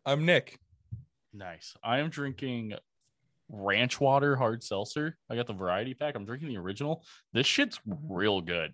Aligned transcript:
I'm 0.05 0.23
Nick. 0.23 0.59
Nice. 1.33 1.73
I 1.83 1.97
am 1.97 2.09
drinking 2.09 2.73
ranch 3.51 3.99
water 3.99 4.35
hard 4.35 4.63
seltzer. 4.63 5.17
I 5.29 5.35
got 5.35 5.45
the 5.47 5.53
variety 5.53 5.93
pack. 5.93 6.15
I'm 6.15 6.25
drinking 6.25 6.49
the 6.49 6.57
original. 6.57 7.03
This 7.33 7.45
shit's 7.45 7.79
real 7.85 8.41
good. 8.41 8.73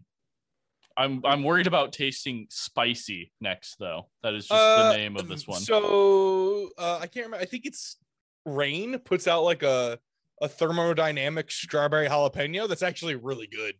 I'm 0.95 1.21
I'm 1.25 1.43
worried 1.43 1.67
about 1.67 1.93
tasting 1.93 2.47
spicy 2.49 3.31
next 3.41 3.77
though. 3.79 4.09
That 4.23 4.33
is 4.33 4.47
just 4.47 4.59
Uh, 4.59 4.91
the 4.91 4.97
name 4.97 5.15
of 5.15 5.27
this 5.27 5.47
one. 5.47 5.59
So 5.61 6.69
uh, 6.77 6.97
I 7.01 7.07
can't 7.07 7.25
remember. 7.27 7.41
I 7.43 7.45
think 7.45 7.65
it's 7.65 7.97
Rain 8.45 8.97
puts 8.99 9.27
out 9.27 9.43
like 9.43 9.63
a 9.63 9.99
a 10.41 10.47
thermodynamic 10.47 11.51
strawberry 11.51 12.07
jalapeno 12.07 12.67
that's 12.67 12.83
actually 12.83 13.15
really 13.15 13.47
good. 13.47 13.75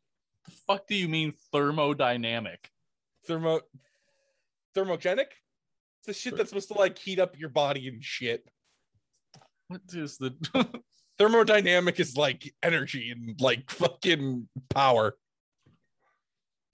the 0.46 0.52
fuck 0.52 0.88
do 0.88 0.96
you 0.96 1.08
mean 1.08 1.34
thermodynamic? 1.54 2.58
Thermo 3.26 3.62
thermogenic. 4.76 5.28
It's 6.00 6.06
the 6.08 6.14
shit 6.14 6.38
that's 6.38 6.50
supposed 6.50 6.68
to 6.70 6.76
like 6.76 6.98
heat 6.98 7.20
up 7.20 7.38
your 7.40 7.50
body 7.50 7.88
and 7.88 8.04
shit. 8.04 8.48
What 9.68 9.82
is 9.94 10.18
the 10.18 10.32
Thermodynamic 11.20 12.00
is 12.00 12.16
like 12.16 12.54
energy 12.62 13.10
and 13.12 13.40
like 13.42 13.72
fucking 13.72 14.48
power. 14.70 15.16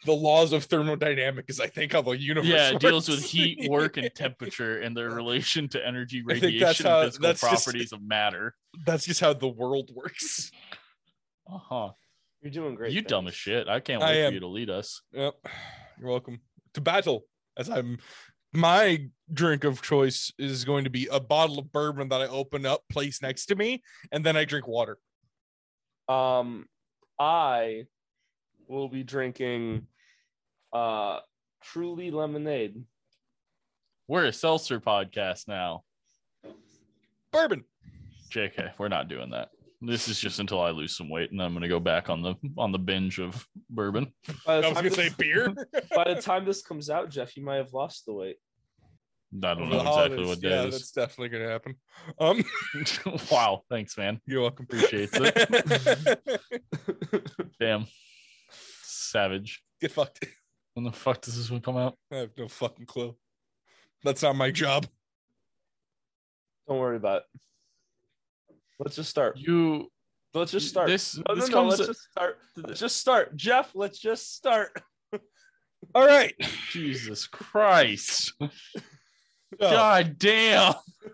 The 0.05 0.11
laws 0.11 0.51
of 0.51 0.67
thermodynamic 0.67 1.45
is, 1.49 1.61
I 1.61 1.67
think, 1.67 1.93
how 1.93 2.01
the 2.01 2.11
universe. 2.11 2.49
Yeah, 2.49 2.71
it 2.71 2.79
deals 2.79 3.07
with 3.07 3.23
heat, 3.23 3.69
work, 3.69 3.95
and 3.95 4.09
temperature 4.15 4.79
and 4.81 4.97
their 4.97 5.09
relation 5.09 5.69
to 5.69 5.87
energy, 5.87 6.21
I 6.27 6.33
that's 6.33 6.43
radiation, 6.43 6.85
how- 6.85 6.99
and 6.99 7.07
physical 7.07 7.27
that's 7.29 7.41
just- 7.41 7.63
properties 7.65 7.93
of 7.93 8.01
matter. 8.03 8.53
That's 8.85 9.05
just 9.05 9.21
how 9.21 9.31
the 9.33 9.47
world 9.47 9.91
works. 9.95 10.51
Uh-huh. 11.49 11.91
You're 12.41 12.51
doing 12.51 12.75
great. 12.75 12.91
You 12.91 13.01
dumb 13.01 13.27
as 13.27 13.33
shit. 13.35 13.69
I 13.69 13.79
can't 13.79 14.03
I 14.03 14.07
wait 14.11 14.27
for 14.27 14.33
you 14.33 14.39
to 14.41 14.47
lead 14.47 14.69
us. 14.69 15.01
Yep. 15.13 15.35
You're 15.99 16.09
welcome. 16.09 16.41
To 16.73 16.81
battle, 16.81 17.23
as 17.57 17.69
I'm 17.69 17.99
my 18.53 19.07
drink 19.31 19.63
of 19.63 19.81
choice 19.81 20.31
is 20.37 20.65
going 20.65 20.83
to 20.83 20.89
be 20.89 21.07
a 21.11 21.19
bottle 21.19 21.59
of 21.59 21.71
bourbon 21.71 22.09
that 22.09 22.21
I 22.21 22.27
open 22.27 22.65
up, 22.65 22.83
place 22.89 23.21
next 23.21 23.47
to 23.47 23.55
me, 23.55 23.81
and 24.11 24.23
then 24.23 24.37
I 24.37 24.45
drink 24.45 24.67
water. 24.67 24.97
Um, 26.07 26.67
I 27.19 27.85
will 28.67 28.89
be 28.89 29.03
drinking 29.03 29.87
uh 30.71 31.19
Truly 31.61 32.11
Lemonade. 32.11 32.83
We're 34.07 34.25
a 34.25 34.33
seltzer 34.33 34.81
podcast 34.81 35.47
now. 35.47 35.83
Bourbon. 37.31 37.63
JK, 38.31 38.71
we're 38.77 38.89
not 38.89 39.07
doing 39.07 39.29
that. 39.29 39.49
This 39.85 40.07
is 40.07 40.17
just 40.17 40.39
until 40.39 40.61
I 40.61 40.69
lose 40.69 40.95
some 40.95 41.09
weight, 41.09 41.31
and 41.31 41.39
then 41.39 41.45
I'm 41.45 41.53
gonna 41.53 41.67
go 41.67 41.79
back 41.79 42.09
on 42.09 42.21
the 42.21 42.35
on 42.57 42.71
the 42.71 42.79
binge 42.79 43.19
of 43.19 43.45
bourbon. 43.69 44.13
By 44.45 44.57
I 44.57 44.61
the, 44.61 44.67
was 44.67 44.75
time 44.75 44.83
gonna 44.83 44.95
say 44.95 45.09
this, 45.09 45.13
beer. 45.15 45.53
by 45.95 46.13
the 46.13 46.21
time 46.21 46.45
this 46.45 46.61
comes 46.61 46.89
out, 46.89 47.09
Jeff, 47.09 47.35
you 47.35 47.43
might 47.43 47.57
have 47.57 47.73
lost 47.73 48.05
the 48.05 48.13
weight. 48.13 48.37
I 49.43 49.53
don't 49.55 49.69
know 49.69 49.83
the 49.83 49.89
exactly 49.89 50.25
what 50.25 50.39
day 50.39 50.49
yeah, 50.49 50.61
it 50.61 50.71
that's 50.71 50.83
is. 50.83 50.91
definitely 50.91 51.29
gonna 51.37 51.49
happen. 51.49 51.75
Um, 52.19 52.43
wow, 53.31 53.63
thanks, 53.69 53.97
man. 53.97 54.19
you're 54.25 54.41
welcome. 54.41 54.65
Appreciates 54.69 55.13
it. 55.15 56.19
Damn, 57.59 57.87
savage. 58.83 59.63
Get 59.81 59.91
fucked. 59.91 60.25
When 60.75 60.85
the 60.85 60.91
fuck 60.91 61.21
does 61.21 61.37
this 61.37 61.51
one 61.51 61.61
come 61.61 61.77
out? 61.77 61.97
I 62.11 62.17
have 62.17 62.31
no 62.37 62.47
fucking 62.47 62.85
clue. 62.85 63.15
That's 64.03 64.23
not 64.23 64.35
my 64.35 64.51
job. 64.51 64.85
Don't 66.67 66.79
worry 66.79 66.97
about 66.97 67.21
it. 67.21 67.41
Let's 68.83 68.95
just 68.97 69.09
start. 69.09 69.37
You 69.37 69.89
Let's 70.33 70.51
just 70.51 70.67
start. 70.69 70.87
This- 70.87 71.15
no, 71.17 71.23
no, 71.29 71.35
this 71.35 71.49
no, 71.49 71.55
comes- 71.55 71.79
let's 71.79 71.87
just 71.87 72.11
start. 72.11 72.37
Let's 72.57 72.79
just 72.79 72.97
start. 72.97 73.35
Jeff, 73.35 73.71
let's 73.75 73.99
just 73.99 74.35
start. 74.35 74.81
All 75.95 76.05
right. 76.05 76.33
Jesus 76.71 77.27
Christ. 77.27 78.33
So, 78.39 78.49
God 79.59 80.17
damn. 80.17 80.73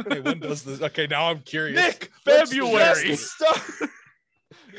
hey, 0.10 0.22
when 0.22 0.40
does 0.40 0.64
this? 0.64 0.82
Okay, 0.82 1.08
now 1.08 1.30
I'm 1.30 1.40
curious. 1.40 1.76
Nick, 1.76 2.12
let's 2.26 2.52
February. 2.52 3.08
just 3.08 3.32
start. 3.34 3.62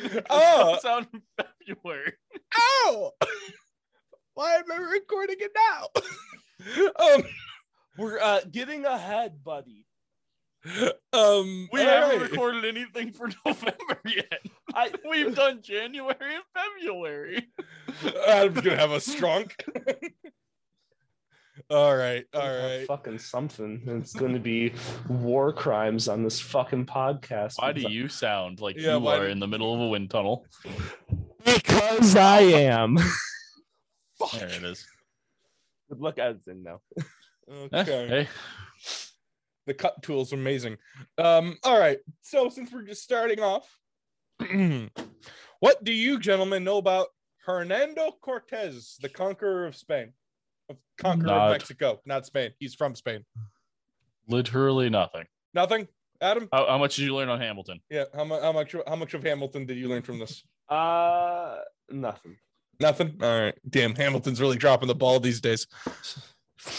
Oh, 0.30 0.78
comes 0.80 0.84
out 0.86 1.06
in 1.12 1.22
February. 1.66 2.12
ow! 2.58 3.12
Why 4.34 4.54
am 4.54 4.72
I 4.72 4.76
recording 4.76 5.36
it 5.40 5.50
now? 5.54 7.14
um, 7.14 7.22
We're 7.98 8.18
uh, 8.18 8.40
getting 8.50 8.86
ahead, 8.86 9.44
buddy. 9.44 9.84
um, 11.12 11.68
We 11.72 11.80
haven't 11.80 12.20
right. 12.20 12.30
recorded 12.30 12.64
anything 12.64 13.12
for 13.12 13.28
November 13.46 14.00
yet. 14.06 14.40
I 14.74 14.90
We've 15.10 15.34
done 15.34 15.60
January 15.62 16.14
and 16.20 16.44
February. 16.54 17.48
I'm 18.28 18.52
gonna 18.54 18.76
have 18.76 18.90
a 18.92 18.96
strunk. 18.96 19.52
all 21.70 21.96
right, 21.96 22.24
all 22.34 22.40
have 22.42 22.62
right. 22.78 22.86
fucking 22.86 23.18
something. 23.18 23.82
It's 23.86 24.12
going 24.12 24.32
to 24.34 24.40
be 24.40 24.72
war 25.08 25.52
crimes 25.52 26.08
on 26.08 26.22
this 26.22 26.40
fucking 26.40 26.86
podcast. 26.86 27.54
Why 27.60 27.72
do 27.72 27.82
you 27.90 28.08
sound 28.08 28.60
like 28.60 28.76
Yeah, 28.78 28.94
you 28.94 29.00
why 29.00 29.16
are 29.18 29.26
do- 29.26 29.32
in 29.32 29.38
the 29.40 29.48
middle 29.48 29.74
of 29.74 29.80
a 29.80 29.88
wind 29.88 30.10
tunnel? 30.10 30.46
Because 31.44 32.16
I 32.16 32.40
am. 32.40 32.96
There 34.34 34.48
it 34.48 34.62
is. 34.64 34.86
Good 35.88 36.00
luck 36.00 36.18
editing 36.18 36.62
now. 36.62 36.80
Eh, 36.98 37.02
Okay. 37.72 38.06
Hey, 38.08 38.28
The 39.70 39.74
cut 39.74 40.02
tool's 40.02 40.32
are 40.32 40.36
amazing. 40.36 40.78
Um, 41.16 41.56
all 41.62 41.78
right. 41.78 41.98
So 42.22 42.48
since 42.48 42.72
we're 42.72 42.82
just 42.82 43.04
starting 43.04 43.38
off, 43.38 43.78
what 45.60 45.84
do 45.84 45.92
you 45.92 46.18
gentlemen 46.18 46.64
know 46.64 46.78
about 46.78 47.06
Hernando 47.46 48.10
Cortez, 48.20 48.96
the 49.00 49.08
conqueror 49.08 49.66
of 49.66 49.76
Spain? 49.76 50.12
Of 50.68 50.78
conqueror 50.98 51.28
Not- 51.28 51.46
of 51.46 51.52
Mexico, 51.52 52.00
not 52.04 52.26
Spain. 52.26 52.50
He's 52.58 52.74
from 52.74 52.96
Spain. 52.96 53.24
literally 54.26 54.90
nothing. 54.90 55.26
Nothing? 55.54 55.86
Adam? 56.20 56.48
How, 56.52 56.66
how 56.66 56.78
much 56.78 56.96
did 56.96 57.02
you 57.04 57.14
learn 57.14 57.28
on 57.28 57.40
Hamilton? 57.40 57.80
Yeah. 57.90 58.06
How, 58.12 58.24
mu- 58.24 58.40
how 58.40 58.50
much 58.50 58.74
how 58.88 58.96
much 58.96 59.14
of 59.14 59.22
Hamilton 59.22 59.66
did 59.66 59.76
you 59.78 59.88
learn 59.88 60.02
from 60.02 60.18
this? 60.18 60.42
Uh, 60.68 61.58
nothing. 61.90 62.36
Nothing. 62.80 63.18
All 63.22 63.40
right. 63.40 63.54
Damn, 63.68 63.94
Hamilton's 63.94 64.40
really 64.40 64.56
dropping 64.56 64.86
the 64.88 64.94
ball 64.96 65.18
these 65.20 65.40
days. 65.40 65.66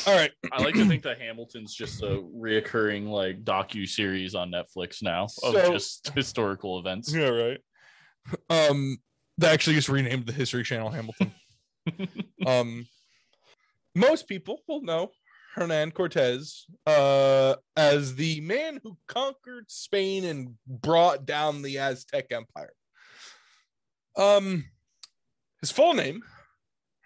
All 0.05 0.15
right. 0.15 0.31
I 0.51 0.61
like 0.61 0.75
to 0.75 0.85
think 0.85 1.03
that 1.03 1.19
Hamilton's 1.19 1.73
just 1.73 2.03
a 2.03 2.23
reoccurring 2.35 3.07
like 3.07 3.43
docu 3.43 3.87
series 3.87 4.35
on 4.35 4.51
Netflix 4.51 5.01
now 5.01 5.23
of 5.23 5.31
So- 5.53 5.71
just 5.71 6.09
historical 6.15 6.79
events. 6.79 7.13
Yeah, 7.13 7.29
right. 7.29 7.59
Um, 8.49 8.97
they 9.37 9.47
actually 9.47 9.75
just 9.75 9.89
renamed 9.89 10.27
the 10.27 10.33
History 10.33 10.63
Channel 10.63 10.89
Hamilton. 10.91 11.31
um, 12.45 12.85
most 13.95 14.27
people 14.27 14.59
will 14.67 14.81
know 14.81 15.11
Hernan 15.55 15.91
Cortez 15.91 16.65
uh, 16.85 17.55
as 17.75 18.15
the 18.15 18.39
man 18.41 18.79
who 18.83 18.97
conquered 19.07 19.65
Spain 19.69 20.23
and 20.25 20.55
brought 20.67 21.25
down 21.25 21.61
the 21.63 21.79
Aztec 21.79 22.27
Empire. 22.31 22.73
Um, 24.15 24.65
His 25.61 25.71
full 25.71 25.93
name, 25.93 26.21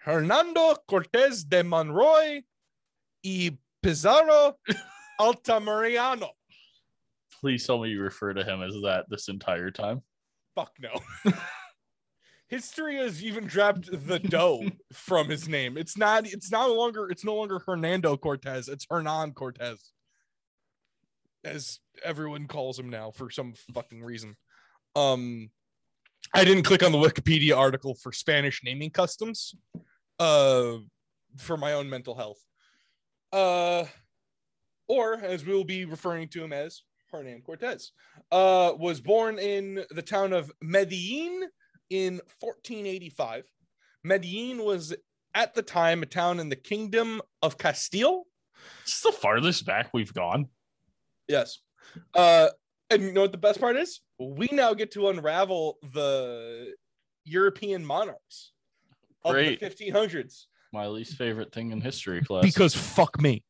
Hernando 0.04 0.76
Cortez 0.88 1.42
de 1.44 1.64
Monroy 1.64 2.42
y 3.26 3.58
Pizarro 3.82 4.56
Altamirano. 5.20 6.30
Please 7.40 7.66
tell 7.66 7.78
me 7.80 7.90
you 7.90 8.00
refer 8.00 8.32
to 8.32 8.44
him 8.44 8.62
as 8.62 8.74
that 8.84 9.06
this 9.08 9.28
entire 9.28 9.70
time. 9.70 10.02
Fuck 10.54 10.72
no. 10.80 11.32
History 12.48 12.96
has 12.96 13.22
even 13.24 13.44
dropped 13.44 13.88
the 14.06 14.20
dough 14.20 14.62
from 14.92 15.28
his 15.28 15.48
name. 15.48 15.76
It's 15.76 15.98
not. 15.98 16.26
It's 16.26 16.50
no 16.50 16.72
longer. 16.72 17.10
It's 17.10 17.24
no 17.24 17.34
longer 17.34 17.60
Hernando 17.66 18.16
Cortez. 18.16 18.68
It's 18.68 18.86
Hernan 18.88 19.32
Cortez, 19.32 19.92
as 21.44 21.80
everyone 22.04 22.46
calls 22.46 22.78
him 22.78 22.88
now 22.88 23.10
for 23.10 23.30
some 23.30 23.54
fucking 23.74 24.02
reason. 24.02 24.36
Um, 24.94 25.50
I 26.34 26.44
didn't 26.44 26.62
click 26.62 26.84
on 26.84 26.92
the 26.92 26.98
Wikipedia 26.98 27.56
article 27.56 27.94
for 27.94 28.12
Spanish 28.12 28.62
naming 28.64 28.90
customs, 28.90 29.54
uh, 30.20 30.74
for 31.36 31.56
my 31.56 31.72
own 31.72 31.90
mental 31.90 32.14
health. 32.14 32.38
Uh, 33.32 33.84
or 34.88 35.14
as 35.14 35.44
we 35.44 35.52
will 35.52 35.64
be 35.64 35.84
referring 35.84 36.28
to 36.28 36.44
him 36.44 36.52
as 36.52 36.82
Hernan 37.10 37.42
Cortez, 37.42 37.92
uh, 38.30 38.72
was 38.78 39.00
born 39.00 39.38
in 39.38 39.84
the 39.90 40.02
town 40.02 40.32
of 40.32 40.50
Medellin 40.62 41.48
in 41.90 42.20
1485. 42.40 43.44
Medellin 44.04 44.64
was 44.64 44.94
at 45.34 45.54
the 45.54 45.62
time 45.62 46.02
a 46.02 46.06
town 46.06 46.40
in 46.40 46.48
the 46.48 46.56
Kingdom 46.56 47.20
of 47.42 47.58
Castile. 47.58 48.24
It's 48.82 49.02
the 49.02 49.12
farthest 49.12 49.66
back 49.66 49.90
we've 49.92 50.14
gone. 50.14 50.48
Yes. 51.28 51.58
Uh, 52.14 52.48
and 52.90 53.02
you 53.02 53.12
know 53.12 53.22
what 53.22 53.32
the 53.32 53.38
best 53.38 53.60
part 53.60 53.76
is? 53.76 54.00
We 54.18 54.48
now 54.52 54.74
get 54.74 54.92
to 54.92 55.08
unravel 55.08 55.78
the 55.92 56.74
European 57.24 57.84
monarchs 57.84 58.52
of 59.24 59.32
Great. 59.32 59.60
the 59.60 59.66
1500s. 59.66 60.44
My 60.76 60.88
least 60.88 61.16
favorite 61.16 61.52
thing 61.52 61.70
in 61.70 61.80
history 61.80 62.20
class. 62.20 62.42
Because 62.42 62.74
fuck 62.74 63.18
me. 63.18 63.42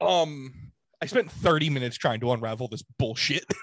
Um, 0.00 0.54
I 1.02 1.06
spent 1.06 1.28
30 1.28 1.70
minutes 1.70 1.96
trying 1.96 2.20
to 2.20 2.30
unravel 2.30 2.68
this 2.68 2.84
bullshit. 3.00 3.44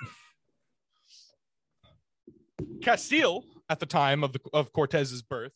Castile, 2.83 3.45
at 3.69 3.79
the 3.79 3.85
time 3.85 4.21
of 4.21 4.33
the 4.33 4.41
of 4.51 4.73
Cortez's 4.73 5.21
birth, 5.21 5.53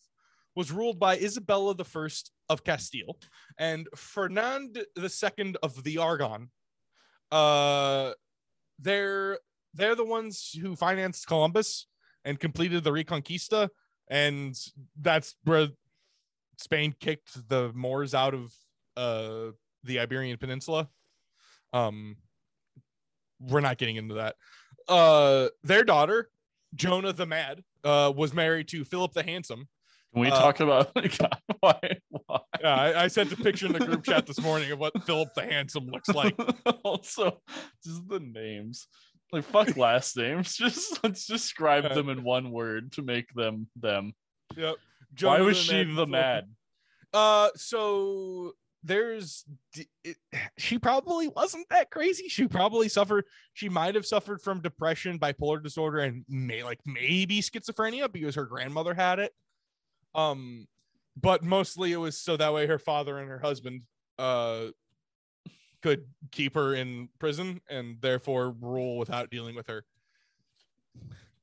was 0.56 0.72
ruled 0.72 1.00
by 1.00 1.18
Isabella 1.18 1.76
the 1.76 1.84
First 1.84 2.32
of 2.48 2.64
Castile 2.64 3.18
and 3.58 3.90
Fernand 3.94 4.86
the 4.96 5.10
Second 5.10 5.58
of 5.62 5.84
the 5.84 6.00
Aragon. 6.00 6.52
Uh, 7.30 8.14
they're 8.80 9.38
they're 9.74 9.96
the 9.96 10.06
ones 10.06 10.58
who 10.62 10.78
financed 10.78 11.28
Columbus 11.28 11.88
and 12.24 12.40
completed 12.40 12.86
the 12.86 12.92
Reconquista, 12.92 13.68
and 14.10 14.58
that's 14.98 15.36
where 15.44 15.68
Spain 16.60 16.94
kicked 17.00 17.48
the 17.50 17.72
Moors 17.74 18.14
out 18.14 18.34
of 18.34 18.54
uh 18.98 19.52
the 19.84 20.00
Iberian 20.00 20.38
Peninsula. 20.38 20.90
Um, 21.72 22.18
we're 23.40 23.62
not 23.62 23.78
getting 23.78 23.96
into 23.96 24.16
that. 24.16 24.36
Uh, 24.88 25.50
their 25.64 25.84
daughter, 25.84 26.30
Jonah 26.76 27.14
the 27.14 27.26
Mad, 27.26 27.64
uh, 27.84 28.12
was 28.16 28.34
married 28.34 28.68
to 28.70 28.84
Philip 28.84 29.14
the 29.14 29.24
Handsome. 29.24 29.68
Can 30.14 30.22
we 30.22 30.32
uh, 30.32 30.40
talk 30.40 30.60
about 30.60 30.92
why? 31.60 31.80
why? 32.10 32.40
Yeah, 32.60 32.76
I, 32.76 33.04
I 33.04 33.08
sent 33.08 33.32
a 33.32 33.38
picture 33.38 33.68
in 33.68 33.74
the 33.74 33.80
group 33.80 34.04
chat 34.04 34.26
this 34.26 34.42
morning 34.42 34.72
of 34.72 34.80
what 34.80 35.04
Philip 35.04 35.30
the 35.36 35.44
Handsome 35.44 35.86
looks 35.86 36.10
like. 36.10 36.36
also, 36.84 37.42
just 37.84 38.08
the 38.10 38.20
names. 38.20 38.88
Like 39.32 39.44
fuck 39.46 39.78
last 39.78 40.18
names. 40.18 40.56
Just 40.58 41.04
let's 41.04 41.28
describe 41.28 41.94
them 41.94 42.10
in 42.10 42.24
one 42.24 42.52
word 42.52 42.92
to 42.94 43.04
make 43.04 43.32
them 43.34 43.68
them. 43.76 44.14
Yep. 44.58 44.78
Why 45.22 45.42
was 45.42 45.58
she 45.58 45.84
the 45.84 46.06
mad? 46.06 46.46
Uh, 47.14 47.50
so 47.56 48.54
there's 48.84 49.46
it, 50.04 50.18
she 50.58 50.80
probably 50.80 51.28
wasn't 51.28 51.68
that 51.70 51.90
crazy. 51.90 52.28
She 52.30 52.48
probably 52.48 52.88
suffered. 52.88 53.26
She 53.54 53.70
might 53.70 53.96
have 53.96 54.06
suffered 54.06 54.42
from 54.42 54.62
depression, 54.62 55.20
bipolar 55.20 55.62
disorder, 55.62 56.00
and 56.00 56.24
may 56.30 56.64
like 56.64 56.80
maybe 56.86 57.42
schizophrenia 57.42 58.12
because 58.12 58.36
her 58.36 58.46
grandmother 58.46 58.94
had 58.94 59.20
it. 59.20 59.34
Um, 60.16 60.68
but 61.20 61.44
mostly 61.44 61.92
it 61.92 61.98
was 61.98 62.18
so 62.18 62.38
that 62.38 62.54
way 62.54 62.68
her 62.68 62.80
father 62.80 63.18
and 63.18 63.30
her 63.30 63.40
husband 63.40 63.82
uh 64.18 64.68
could 65.82 66.06
keep 66.32 66.56
her 66.56 66.76
in 66.76 67.10
prison 67.20 67.62
and 67.70 67.98
therefore 68.02 68.54
rule 68.60 68.98
without 68.98 69.30
dealing 69.30 69.56
with 69.56 69.68
her. 69.68 69.86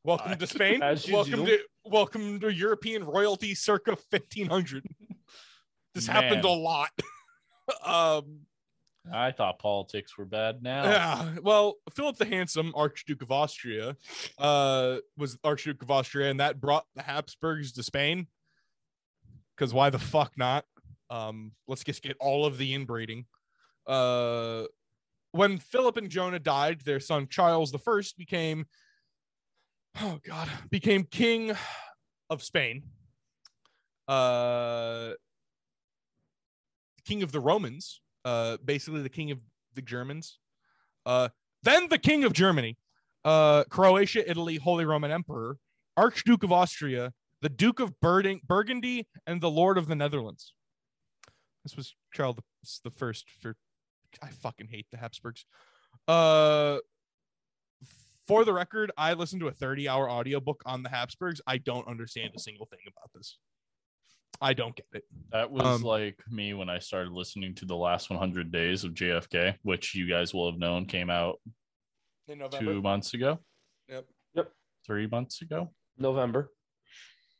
Welcome 0.07 0.39
to 0.39 0.47
Spain. 0.47 0.79
Welcome 1.11 1.45
do. 1.45 1.47
to 1.47 1.59
welcome 1.85 2.39
to 2.39 2.53
European 2.53 3.03
royalty 3.03 3.57
circa 3.57 3.97
1500. 4.11 4.87
This 5.95 6.07
happened 6.07 6.45
a 6.45 6.51
lot. 6.51 6.91
um 7.85 8.41
I 9.13 9.33
thought 9.33 9.59
politics 9.59 10.17
were 10.17 10.27
bad 10.27 10.63
now. 10.63 10.85
yeah, 10.85 11.35
well, 11.43 11.77
Philip 11.95 12.19
the 12.19 12.27
Handsome, 12.27 12.73
Archduke 12.77 13.23
of 13.23 13.33
Austria, 13.33 13.97
uh, 14.37 14.99
was 15.17 15.39
Archduke 15.43 15.83
of 15.83 15.91
Austria, 15.91 16.31
and 16.31 16.39
that 16.39 16.61
brought 16.61 16.85
the 16.95 17.03
Habsburgs 17.03 17.73
to 17.73 17.83
Spain. 17.83 18.27
Because 19.57 19.73
why 19.73 19.91
the 19.91 19.99
fuck 19.99 20.33
not? 20.37 20.67
Um, 21.09 21.53
let's 21.67 21.83
just 21.83 22.03
get 22.03 22.17
all 22.21 22.45
of 22.45 22.59
the 22.59 22.75
inbreeding. 22.75 23.25
Uh, 23.87 24.65
when 25.33 25.59
Philip 25.59 25.97
and 25.97 26.11
Jonah 26.11 26.39
died, 26.39 26.83
their 26.83 27.01
son 27.01 27.27
Charles 27.29 27.73
the 27.73 27.79
First 27.79 28.19
became, 28.19 28.67
oh 30.03 30.19
god, 30.25 30.49
became 30.71 31.05
king 31.05 31.53
of 32.31 32.43
Spain. 32.43 32.83
Uh, 34.09 35.13
king 37.05 37.23
of 37.23 37.33
the 37.33 37.41
Romans, 37.41 38.01
uh, 38.25 38.57
basically 38.65 39.03
the 39.03 39.09
king 39.09 39.31
of 39.31 39.39
the 39.75 39.83
Germans. 39.83 40.39
Uh, 41.05 41.29
then 41.63 41.89
the 41.89 41.99
king 41.99 42.25
of 42.25 42.33
Germany, 42.33 42.77
uh, 43.25 43.65
Croatia, 43.65 44.29
Italy, 44.29 44.57
Holy 44.57 44.85
Roman 44.85 45.11
Emperor, 45.11 45.59
Archduke 45.97 46.43
of 46.43 46.53
Austria, 46.53 47.13
the 47.43 47.49
Duke 47.49 47.81
of 47.81 47.99
Burding, 48.01 48.41
Burgundy, 48.47 49.07
and 49.27 49.41
the 49.41 49.51
Lord 49.51 49.79
of 49.79 49.89
the 49.89 49.95
Netherlands. 49.95 50.53
This 51.65 51.77
was 51.77 51.95
Charles 52.13 52.37
the, 52.37 52.43
the 52.85 52.91
First. 52.91 53.27
For 53.41 53.57
I 54.23 54.29
fucking 54.29 54.69
hate 54.69 54.87
the 54.91 54.97
Habsburgs. 54.97 55.45
Uh, 56.07 56.79
for 58.27 58.45
the 58.45 58.53
record, 58.53 58.91
I 58.97 59.13
listened 59.15 59.41
to 59.41 59.49
a 59.49 59.53
30 59.53 59.89
hour 59.89 60.11
audiobook 60.11 60.63
on 60.67 60.83
the 60.83 60.89
Habsburgs. 60.89 61.41
I 61.47 61.59
don't 61.59 61.87
understand 61.89 62.33
a 62.37 62.39
single 62.41 62.67
thing 62.67 62.81
about 62.87 63.11
this. 63.15 63.39
I 64.41 64.53
don't 64.53 64.75
get 64.77 64.87
it. 64.93 65.05
That 65.33 65.51
was 65.51 65.63
Um, 65.65 65.83
like 65.83 66.19
me 66.29 66.53
when 66.53 66.69
I 66.69 66.79
started 66.79 67.13
listening 67.13 67.55
to 67.57 67.65
the 67.65 67.77
last 67.77 68.11
100 68.11 68.53
days 68.53 68.85
of 68.85 68.93
JFK, 68.93 69.57
which 69.63 69.95
you 69.95 70.09
guys 70.09 70.35
will 70.35 70.51
have 70.51 70.59
known 70.59 70.87
came 70.87 71.09
out 71.09 71.41
In 72.29 72.43
two 72.51 72.83
months 72.83 73.15
ago. 73.15 73.39
Yep. 73.89 74.07
Yep. 74.35 74.53
Three 74.85 75.07
months 75.07 75.41
ago. 75.41 75.73
November. 75.97 76.51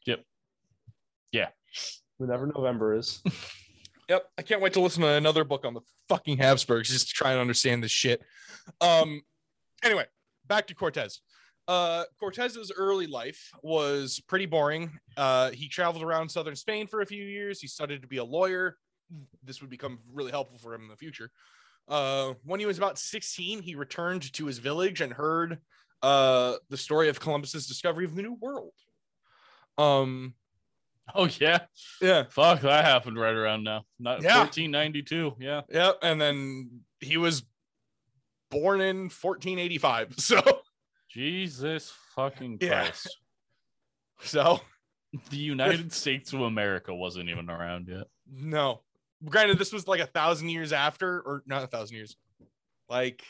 Yep. 0.07 0.25
Yeah. 1.33 1.49
Whenever 2.19 2.47
November 2.47 2.95
is. 2.95 3.23
Yep. 4.09 4.25
I 4.39 4.43
can't 4.43 4.61
wait 4.61 4.73
to 4.75 4.81
listen 4.81 5.03
to 5.03 5.09
another 5.09 5.43
book 5.43 5.65
on 5.65 5.75
the 5.75 5.81
fucking 6.09 6.37
Habsburgs 6.39 6.91
just 6.91 7.09
to 7.09 7.13
try 7.13 7.33
and 7.33 7.41
understand 7.41 7.83
this 7.83 7.91
shit. 7.91 8.23
Um 8.81 9.23
anyway, 9.83 10.05
back 10.49 10.67
to 10.69 10.75
Cortez. 10.75 11.21
Uh 11.69 12.05
Cortez's 12.21 12.71
early 12.77 13.07
life 13.07 13.51
was 13.63 14.21
pretty 14.29 14.47
boring. 14.47 14.99
Uh 15.17 15.51
he 15.51 15.69
traveled 15.69 16.05
around 16.05 16.29
southern 16.29 16.55
Spain 16.57 16.87
for 16.87 17.01
a 17.01 17.07
few 17.07 17.25
years. 17.25 17.61
He 17.61 17.67
studied 17.67 18.03
to 18.03 18.09
be 18.09 18.19
a 18.19 18.25
lawyer. 18.25 18.77
This 19.43 19.61
would 19.61 19.71
become 19.71 19.99
really 20.13 20.31
helpful 20.31 20.59
for 20.59 20.75
him 20.75 20.83
in 20.83 20.89
the 20.89 20.97
future. 20.97 21.31
Uh 21.89 22.35
when 22.45 22.61
he 22.61 22.67
was 22.67 22.79
about 22.79 22.99
16, 22.99 23.63
he 23.63 23.75
returned 23.75 24.33
to 24.35 24.47
his 24.47 24.59
village 24.59 25.01
and 25.01 25.13
heard 25.13 25.59
uh 26.03 26.55
the 26.71 26.77
story 26.77 27.09
of 27.09 27.19
Columbus's 27.19 27.67
discovery 27.67 28.05
of 28.05 28.15
the 28.15 28.23
new 28.23 28.35
world. 28.41 28.73
Um 29.79 30.35
Oh, 31.15 31.29
yeah. 31.39 31.61
yeah, 32.03 32.25
Fuck, 32.31 32.63
that 32.63 32.85
happened 32.85 33.17
right 33.17 33.35
around 33.35 33.63
now. 33.63 33.85
Not 34.01 34.23
Yeah. 34.23 34.39
1492. 34.41 35.37
Yeah. 35.39 35.61
Yep. 35.71 35.99
And 36.03 36.21
then 36.21 36.81
he 36.99 37.17
was 37.17 37.45
born 38.51 38.81
in 38.81 39.05
1485. 39.11 40.15
So, 40.19 40.61
Jesus 41.09 41.93
fucking 42.15 42.59
Yeah. 42.61 42.85
Christ. 42.85 43.17
so 44.21 44.61
The 45.31 45.37
United 45.37 45.93
States 45.93 46.33
of 46.33 46.41
America 46.41 46.95
wasn't 46.95 47.29
even 47.31 47.49
around 47.51 47.89
yet. 47.89 48.07
no. 48.31 48.83
Granted, 49.25 49.59
this 49.59 49.73
was 49.73 49.89
like 49.89 50.01
a 50.01 50.07
thousand 50.07 50.51
years 50.51 50.75
after, 50.75 51.21
or 51.23 51.43
not 51.47 51.65
a 51.65 51.67
thousand 51.67 51.97
years, 51.97 52.17
like 52.91 53.25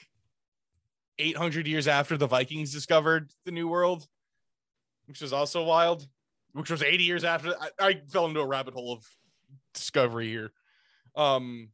800 1.18 1.68
years 1.68 1.87
after 1.87 2.16
the 2.16 2.26
Vikings 2.26 2.73
discovered 2.73 3.30
the 3.44 3.52
New 3.52 3.68
World, 3.68 4.04
which 5.06 5.20
was 5.20 5.32
also 5.32 5.62
wild, 5.62 6.06
which 6.54 6.70
was 6.73 6.82
80 6.82 7.04
years 7.04 7.23
after. 7.25 7.54
I, 7.61 7.68
I 7.78 8.00
fell 8.11 8.26
into 8.26 8.40
a 8.40 8.46
rabbit 8.46 8.75
hole 8.75 8.92
of 8.94 9.04
discovery 9.75 10.28
here. 10.28 10.50
Um, 11.14 11.68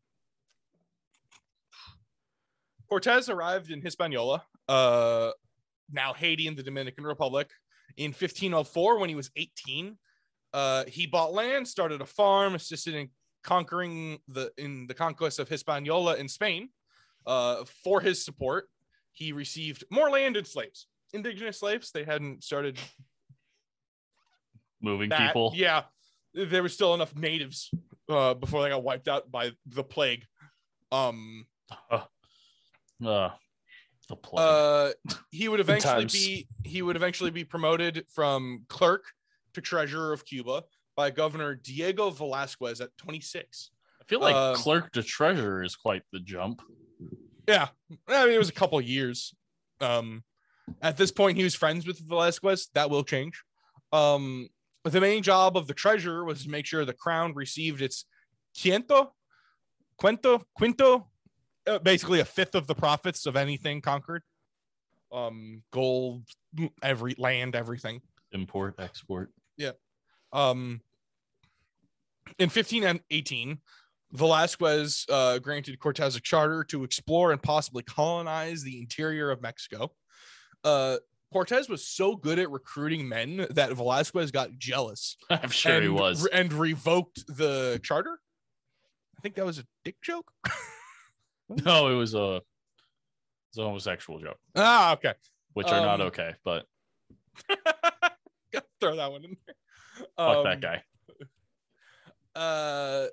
Cortez 2.92 3.30
arrived 3.30 3.70
in 3.70 3.80
Hispaniola, 3.80 4.44
uh, 4.68 5.30
now 5.90 6.12
Haiti 6.12 6.46
and 6.46 6.58
the 6.58 6.62
Dominican 6.62 7.04
Republic, 7.04 7.49
in 7.96 8.11
1504 8.11 8.99
when 8.99 9.08
he 9.08 9.14
was 9.14 9.30
18. 9.34 9.96
Uh, 10.52 10.84
he 10.87 11.06
bought 11.06 11.32
land, 11.32 11.66
started 11.66 12.02
a 12.02 12.04
farm, 12.04 12.54
assisted 12.54 12.94
in 12.94 13.08
conquering 13.42 14.18
the 14.28 14.52
in 14.58 14.87
the 14.88 14.92
conquest 14.92 15.38
of 15.38 15.49
Hispaniola 15.49 16.16
in 16.16 16.28
Spain. 16.28 16.68
Uh, 17.26 17.64
for 17.82 18.02
his 18.02 18.22
support, 18.22 18.68
he 19.12 19.32
received 19.32 19.84
more 19.90 20.11
land 20.11 20.37
and 20.37 20.46
slaves, 20.46 20.87
indigenous 21.14 21.61
slaves. 21.61 21.92
They 21.92 22.04
hadn't 22.04 22.44
started 22.44 22.78
Moving 24.82 25.08
that. 25.08 25.28
people. 25.28 25.54
Yeah, 25.54 25.84
there 26.34 26.62
was 26.62 26.75
still 26.75 26.92
enough 26.92 27.16
natives 27.16 27.70
uh, 28.11 28.34
before 28.34 28.62
they 28.62 28.68
got 28.68 28.82
wiped 28.82 29.08
out 29.08 29.30
by 29.30 29.52
the 29.64 29.82
plague. 29.82 30.26
Um, 30.90 31.46
Uh, 33.04 33.30
the 34.09 34.16
plague. 34.16 34.47
uh, 34.47 34.92
he 35.30 35.49
would 35.49 35.61
eventually 35.61 36.06
be 36.06 36.49
he 36.64 36.82
would 36.82 36.97
eventually 36.97 37.30
be 37.30 37.44
promoted 37.44 38.04
from 38.12 38.64
clerk 38.68 39.04
to 39.54 39.61
treasurer 39.61 40.12
of 40.12 40.25
Cuba 40.25 40.64
by 40.97 41.11
Governor 41.11 41.54
Diego 41.54 42.11
Velasquez 42.11 42.80
at 42.80 42.97
26. 42.99 43.71
I 44.00 44.04
feel 44.04 44.21
like 44.21 44.35
um, 44.35 44.56
clerk 44.56 44.92
to 44.92 45.02
treasurer 45.02 45.62
is 45.62 45.76
quite 45.76 46.02
the 46.12 46.21
jump. 46.21 46.62
Yeah, 47.49 47.68
I 48.09 48.25
mean 48.26 48.35
it 48.35 48.38
was 48.38 48.49
a 48.49 48.52
couple 48.52 48.80
years. 48.80 49.35
Um, 49.80 50.25
at 50.80 50.97
this 50.97 51.11
point, 51.11 51.37
he 51.37 51.44
was 51.44 51.54
friends 51.54 51.87
with 51.87 51.99
Velasquez. 51.99 52.68
That 52.75 52.90
will 52.90 53.04
change. 53.04 53.42
Um, 53.92 54.49
but 54.85 54.92
the 54.92 55.00
main 55.00 55.23
job 55.23 55.56
of 55.56 55.66
the 55.66 55.75
treasurer 55.75 56.25
was 56.25 56.44
to 56.44 56.50
make 56.50 56.66
sure 56.66 56.85
the 56.85 56.92
crown 56.92 57.35
received 57.35 57.82
its 57.82 58.04
quinto, 58.61 59.14
quinto, 59.97 60.47
uh, 60.56 60.99
basically 61.83 62.21
a 62.21 62.25
fifth 62.25 62.54
of 62.54 62.66
the 62.66 62.75
profits 62.75 63.26
of 63.26 63.37
anything 63.37 63.81
conquered. 63.81 64.23
Um, 65.12 65.62
gold, 65.73 66.25
every 66.83 67.14
land, 67.19 67.54
everything. 67.54 68.00
Import, 68.33 68.76
export. 68.78 69.31
Yeah. 69.57 69.73
Um, 70.33 70.81
in 72.38 72.49
1518, 72.49 73.59
Velasquez 74.12 75.07
uh, 75.11 75.38
granted 75.38 75.78
Cortez 75.78 76.16
a 76.16 76.21
charter 76.21 76.64
to 76.64 76.85
explore 76.85 77.33
and 77.33 77.42
possibly 77.42 77.83
colonize 77.83 78.62
the 78.62 78.78
interior 78.78 79.31
of 79.31 79.42
Mexico. 79.42 79.92
Uh, 80.64 80.97
Cortez 81.33 81.69
was 81.69 81.87
so 81.87 82.14
good 82.14 82.38
at 82.38 82.50
recruiting 82.50 83.09
men 83.09 83.47
that 83.50 83.73
Velasquez 83.73 84.31
got 84.31 84.50
jealous 84.59 85.16
I'm 85.31 85.50
sure 85.50 85.73
and, 85.73 85.83
he 85.83 85.88
was. 85.88 86.26
and 86.26 86.52
revoked 86.52 87.26
the 87.26 87.81
charter. 87.83 88.19
I 89.19 89.21
think 89.23 89.35
that 89.37 89.47
was 89.47 89.59
a 89.59 89.64
dick 89.85 89.97
joke. 90.02 90.31
No, 91.64 91.88
it 91.88 91.94
was 91.94 92.14
a 92.14 92.40
it's 93.50 93.59
a 93.59 93.62
homosexual 93.62 94.18
joke, 94.18 94.38
ah, 94.56 94.92
okay. 94.94 95.12
which 95.52 95.68
are 95.68 95.80
not 95.85 96.00
Um, 96.00 96.06
okay. 96.09 96.35
But 96.44 96.64
throw 98.80 98.97
that 98.97 99.12
one 99.12 99.25
in 99.25 99.37
there. 99.47 99.54
fuck 100.16 100.37
Um, 100.38 100.44
that 100.44 100.61
guy. 100.61 100.82
uh 102.35 103.06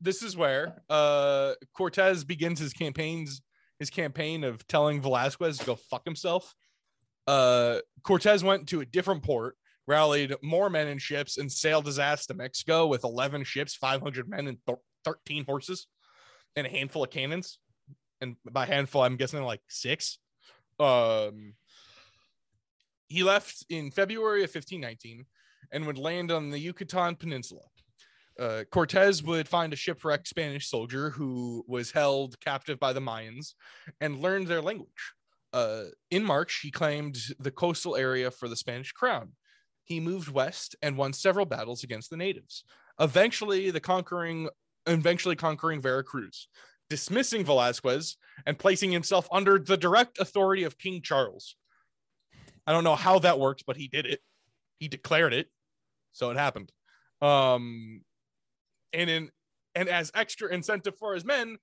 this 0.00 0.22
is 0.22 0.36
where 0.36 0.82
uh 0.90 1.54
Cortez 1.76 2.24
begins 2.24 2.58
his 2.58 2.72
campaigns 2.72 3.40
his 3.78 3.90
campaign 3.90 4.42
of 4.44 4.66
telling 4.66 5.00
Velasquez 5.00 5.58
to 5.58 5.64
go 5.66 5.76
fuck 5.76 6.04
himself. 6.04 6.54
Uh 7.28 7.78
Cortez 8.02 8.42
went 8.42 8.68
to 8.70 8.80
a 8.80 8.84
different 8.86 9.22
port, 9.22 9.56
rallied 9.86 10.34
more 10.42 10.68
men 10.68 10.88
and 10.88 11.00
ships, 11.00 11.38
and 11.38 11.50
sailed 11.50 11.86
his 11.86 11.98
ass 12.00 12.26
to 12.26 12.34
Mexico 12.34 12.86
with 12.88 13.04
11 13.04 13.44
ships, 13.44 13.74
500 13.76 14.28
men, 14.28 14.48
and 14.48 14.58
th- 14.66 14.78
13 15.04 15.44
horses, 15.44 15.86
and 16.56 16.66
a 16.66 16.70
handful 16.70 17.04
of 17.04 17.10
cannons. 17.10 17.58
And 18.20 18.36
by 18.50 18.66
handful, 18.66 19.02
I'm 19.02 19.16
guessing 19.16 19.42
like 19.42 19.60
six. 19.68 20.18
Um 20.80 21.54
he 23.08 23.22
left 23.22 23.64
in 23.70 23.90
February 23.90 24.44
of 24.44 24.50
1519 24.54 25.24
and 25.72 25.86
would 25.86 25.98
land 25.98 26.30
on 26.30 26.50
the 26.50 26.58
Yucatan 26.58 27.16
Peninsula. 27.16 27.62
Uh, 28.38 28.64
Cortez 28.70 29.22
would 29.22 29.48
find 29.48 29.72
a 29.72 29.76
shipwrecked 29.76 30.28
Spanish 30.28 30.68
soldier 30.68 31.10
who 31.10 31.64
was 31.66 31.90
held 31.90 32.38
captive 32.40 32.78
by 32.78 32.92
the 32.92 33.00
Mayans 33.00 33.54
and 34.00 34.20
learned 34.20 34.46
their 34.46 34.62
language. 34.62 35.12
Uh, 35.52 35.84
in 36.10 36.22
March, 36.22 36.60
he 36.62 36.70
claimed 36.70 37.18
the 37.40 37.50
coastal 37.50 37.96
area 37.96 38.30
for 38.30 38.48
the 38.48 38.56
Spanish 38.56 38.92
crown. 38.92 39.32
He 39.84 39.98
moved 39.98 40.28
west 40.28 40.76
and 40.82 40.96
won 40.96 41.14
several 41.14 41.46
battles 41.46 41.82
against 41.82 42.10
the 42.10 42.16
natives. 42.16 42.64
Eventually, 43.00 43.70
the 43.70 43.80
conquering, 43.80 44.48
eventually 44.88 45.36
conquering 45.36 45.80
Veracruz, 45.80 46.48
dismissing 46.90 47.44
Velasquez 47.44 48.16
and 48.46 48.58
placing 48.58 48.90
himself 48.90 49.28
under 49.30 49.58
the 49.58 49.76
direct 49.76 50.18
authority 50.18 50.64
of 50.64 50.78
King 50.78 51.02
Charles. 51.02 51.56
I 52.66 52.72
don't 52.72 52.84
know 52.84 52.96
how 52.96 53.18
that 53.20 53.38
works, 53.38 53.62
but 53.66 53.76
he 53.76 53.88
did 53.88 54.06
it. 54.06 54.20
He 54.78 54.88
declared 54.88 55.32
it, 55.32 55.48
so 56.12 56.30
it 56.30 56.36
happened. 56.36 56.70
Um, 57.20 58.02
and 58.92 59.10
in 59.10 59.30
and 59.74 59.88
as 59.88 60.10
extra 60.14 60.52
incentive 60.52 60.96
for 60.98 61.14
his 61.14 61.24
men, 61.24 61.56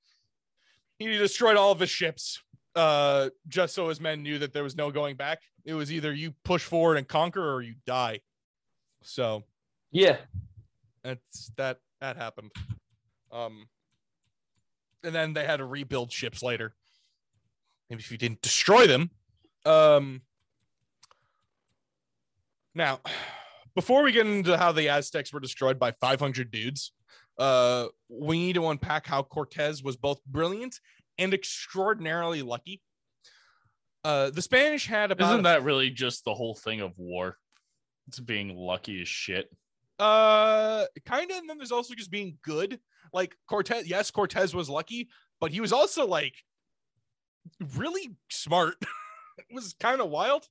he 1.00 1.08
destroyed 1.18 1.58
all 1.58 1.72
of 1.72 1.80
his 1.80 1.90
ships. 1.90 2.42
Uh, 2.76 3.30
just 3.48 3.74
so 3.74 3.88
his 3.88 4.02
men 4.02 4.22
knew 4.22 4.38
that 4.40 4.52
there 4.52 4.64
was 4.64 4.76
no 4.76 4.92
going 4.92 5.16
back. 5.16 5.40
It 5.64 5.74
was 5.74 5.92
either 5.92 6.14
you 6.14 6.34
push 6.44 6.64
forward 6.64 6.98
and 6.98 7.08
conquer, 7.08 7.54
or 7.54 7.62
you 7.62 7.76
die. 7.86 8.20
So 9.02 9.44
Yeah. 9.92 10.18
that's 11.04 11.52
that 11.58 11.80
that 12.02 12.18
happened. 12.18 12.52
Um, 13.36 13.68
and 15.04 15.14
then 15.14 15.34
they 15.34 15.46
had 15.46 15.58
to 15.58 15.66
rebuild 15.66 16.12
ships 16.12 16.42
later. 16.42 16.74
Maybe 17.90 18.02
if 18.02 18.12
you 18.12 18.18
didn't 18.18 18.42
destroy 18.42 18.88
them. 18.88 19.12
Um, 19.66 20.22
now, 22.74 23.02
before 23.76 24.04
we 24.04 24.12
get 24.12 24.26
into 24.26 24.58
how 24.58 24.72
the 24.72 24.90
Aztecs 24.90 25.34
were 25.34 25.40
destroyed 25.40 25.78
by 25.78 25.92
500 25.92 26.50
dudes, 26.50 26.94
uh, 27.38 27.88
we 28.10 28.38
need 28.38 28.54
to 28.56 28.68
unpack 28.68 29.06
how 29.06 29.22
Cortez 29.22 29.84
was 29.84 29.98
both 29.98 30.24
brilliant 30.26 30.80
and 31.18 31.34
extraordinarily 31.34 32.42
lucky. 32.42 32.82
Uh, 34.04 34.30
the 34.30 34.42
Spanish 34.42 34.88
had 34.88 35.12
about 35.12 35.32
Isn't 35.32 35.44
that 35.44 35.64
really 35.64 35.90
just 35.90 36.26
the 36.26 36.34
whole 36.34 36.56
thing 36.56 36.82
of 36.82 36.98
war? 36.98 37.38
It's 38.08 38.20
being 38.20 38.56
lucky 38.56 39.02
as 39.02 39.08
shit. 39.08 39.50
Uh, 40.00 40.86
kind 41.06 41.32
of. 41.32 41.38
And 41.38 41.50
then 41.50 41.58
there's 41.58 41.72
also 41.72 41.94
just 41.94 42.12
being 42.12 42.38
good. 42.42 42.80
Like 43.14 43.36
Cortez, 43.48 43.88
yes, 43.88 44.12
Cortez 44.12 44.54
was 44.54 44.70
lucky, 44.70 45.10
but 45.40 45.52
he 45.52 45.62
was 45.62 45.72
also 45.72 46.06
like 46.06 46.36
really 47.76 48.16
smart. 48.30 48.76
it 49.38 49.46
was 49.54 49.74
kind 49.80 50.02
of 50.02 50.10
wild. 50.10 50.48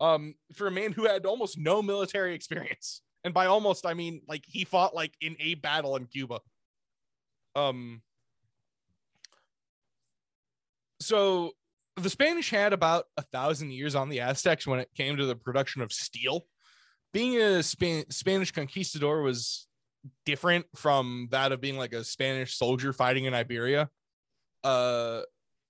Um, 0.00 0.34
for 0.54 0.66
a 0.66 0.70
man 0.70 0.92
who 0.92 1.06
had 1.06 1.26
almost 1.26 1.58
no 1.58 1.80
military 1.80 2.34
experience, 2.34 3.02
and 3.24 3.32
by 3.32 3.46
almost 3.46 3.86
I 3.86 3.94
mean 3.94 4.22
like 4.28 4.42
he 4.46 4.64
fought 4.64 4.94
like 4.94 5.14
in 5.20 5.36
a 5.38 5.54
battle 5.54 5.96
in 5.96 6.06
Cuba. 6.06 6.40
Um. 7.54 8.02
So 11.00 11.52
the 11.96 12.10
Spanish 12.10 12.50
had 12.50 12.72
about 12.72 13.04
a 13.16 13.22
thousand 13.22 13.72
years 13.72 13.94
on 13.94 14.08
the 14.08 14.20
Aztecs 14.20 14.66
when 14.66 14.80
it 14.80 14.88
came 14.96 15.16
to 15.16 15.26
the 15.26 15.36
production 15.36 15.82
of 15.82 15.92
steel 15.92 16.46
being 17.12 17.40
a 17.40 17.62
Span- 17.62 18.10
Spanish 18.10 18.52
conquistador 18.52 19.22
was 19.22 19.66
different 20.24 20.66
from 20.74 21.28
that 21.30 21.52
of 21.52 21.60
being 21.60 21.76
like 21.76 21.92
a 21.92 22.04
Spanish 22.04 22.56
soldier 22.56 22.92
fighting 22.92 23.24
in 23.24 23.34
Iberia. 23.34 23.88
Uh, 24.64 25.22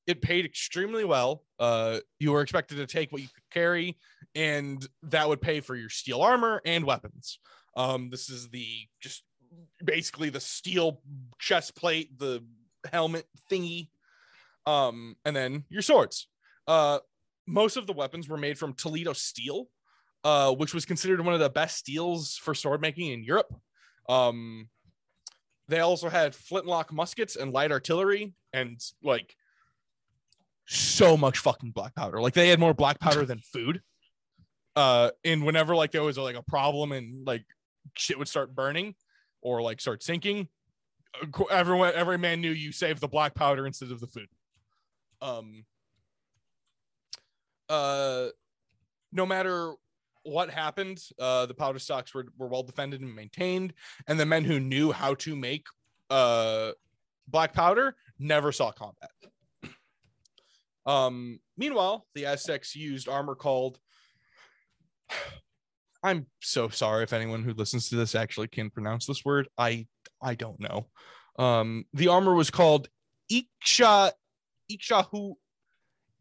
it 0.07 0.21
paid 0.21 0.45
extremely 0.45 1.05
well. 1.05 1.45
Uh, 1.59 1.99
you 2.19 2.33
were 2.33 2.43
expected 2.43 2.77
to 2.77 2.87
take 2.87 3.13
what 3.13 3.23
you 3.23 3.29
could 3.29 3.51
carry, 3.51 3.99
and 4.35 4.87
that 5.05 5.29
would 5.29 5.41
pay 5.41 5.61
for 5.61 5.77
your 5.77 5.89
steel 5.89 6.23
armor 6.23 6.61
and 6.65 6.85
weapons. 6.85 7.39
Um, 7.77 8.11
this 8.11 8.29
is 8.29 8.49
the 8.51 8.67
just 9.01 9.25
basically 9.85 10.31
the 10.31 10.41
steel 10.41 11.01
chest 11.39 11.77
plate, 11.77 12.19
the 12.19 12.45
helmet 12.91 13.27
thingy, 13.51 13.89
um, 14.67 15.17
and 15.25 15.37
then 15.37 15.65
your 15.69 15.83
swords. 15.83 16.29
Uh, 16.67 16.99
most 17.47 17.77
of 17.77 17.87
the 17.87 17.93
weapons 17.93 18.29
were 18.29 18.37
made 18.37 18.59
from 18.59 18.75
Toledo 18.75 19.13
steel, 19.13 19.69
uh, 20.25 20.53
which 20.53 20.75
was 20.75 20.85
considered 20.85 21.21
one 21.25 21.35
of 21.35 21.41
the 21.41 21.51
best 21.51 21.77
steels 21.77 22.37
for 22.37 22.55
sword 22.55 22.81
making 22.81 23.13
in 23.13 23.25
Europe. 23.25 23.53
Um, 24.09 24.69
they 25.69 25.81
also 25.81 26.09
had 26.09 26.35
flintlock 26.35 26.93
muskets 26.93 27.37
and 27.37 27.53
light 27.53 27.73
artillery, 27.73 28.35
and 28.53 28.81
like 29.03 29.35
so 30.67 31.17
much 31.17 31.39
fucking 31.39 31.71
black 31.71 31.95
powder. 31.95 32.21
Like 32.21 32.35
they 32.35 32.49
had 32.49 32.61
more 32.61 32.75
black 32.75 32.99
powder 33.01 33.25
than 33.25 33.41
food. 33.41 33.83
Uh, 34.75 35.11
and 35.25 35.45
whenever 35.45 35.75
like 35.75 35.93
there 35.93 36.03
was 36.03 36.19
like 36.19 36.37
a 36.37 36.43
problem 36.43 36.93
and 36.93 37.27
like 37.27 37.45
shit 37.95 38.19
would 38.19 38.29
start 38.29 38.55
burning 38.55 38.95
or 39.43 39.61
like 39.61 39.81
start 39.81 40.03
sinking, 40.03 40.49
everyone 41.51 41.93
every 41.95 42.19
man 42.19 42.41
knew 42.41 42.51
you 42.51 42.73
saved 42.73 43.01
the 43.01 43.09
black 43.09 43.35
powder 43.35 43.67
instead 43.67 43.91
of 43.91 44.01
the 44.01 44.07
food. 44.07 44.29
Um. 45.21 45.65
Uh, 47.69 48.29
no 49.13 49.25
matter 49.25 49.73
what 50.25 50.51
happened, 50.51 51.01
uh, 51.19 51.47
the 51.47 51.55
powder 51.55 51.79
stocks 51.79 52.15
were, 52.15 52.27
were 52.39 52.49
well 52.49 52.63
defended 52.63 53.01
and 53.01 53.15
maintained, 53.15 53.73
and 54.07 54.19
the 54.19 54.27
men 54.27 54.45
who 54.45 54.61
knew 54.61 54.93
how 54.93 55.15
to 55.15 55.35
make 55.37 55.67
uh, 56.11 56.73
black 57.29 57.53
powder 57.53 57.97
never 58.19 58.53
saw 58.53 58.71
combat. 58.71 59.11
Um, 60.85 61.41
meanwhile, 61.57 62.07
the 62.15 62.27
Aztecs 62.27 62.75
used 62.75 63.09
armor 63.09 63.35
called 63.35 63.79
I'm 66.05 66.27
so 66.41 66.69
sorry 66.69 67.05
if 67.05 67.13
anyone 67.13 67.45
who 67.45 67.55
listens 67.55 67.89
to 67.91 67.97
this 67.97 68.17
actually 68.17 68.49
can 68.49 68.71
pronounce 68.71 69.07
this 69.07 69.25
word. 69.25 69.49
I 69.57 69.87
I 70.21 70.35
don't 70.35 70.59
know. 70.59 70.89
Um, 71.39 71.85
the 71.93 72.09
armor 72.09 72.35
was 72.35 72.51
called 72.51 72.89
Iksha 73.31 74.11
Ikshahu 74.71 75.35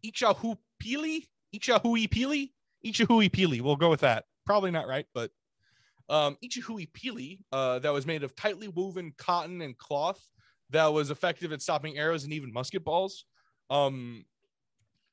Ikshahuipili 0.05 1.27
Ikshahuipili 2.85 3.29
Ikshahuipili. 3.29 3.61
We'll 3.61 3.75
go 3.75 3.89
with 3.89 4.01
that. 4.01 4.25
Probably 4.45 4.71
not 4.71 4.87
right, 4.87 5.05
but 5.13 5.31
um, 6.09 6.37
Ikshahuipili, 6.43 7.39
uh, 7.51 7.79
that 7.79 7.93
was 7.93 8.05
made 8.05 8.23
of 8.23 8.35
tightly 8.35 8.67
woven 8.67 9.13
cotton 9.17 9.61
and 9.61 9.77
cloth 9.77 10.21
that 10.71 10.87
was 10.87 11.11
effective 11.11 11.51
at 11.51 11.61
stopping 11.61 11.97
arrows 11.97 12.23
and 12.23 12.33
even 12.33 12.51
musket 12.53 12.83
balls. 12.83 13.25
Um, 13.69 14.25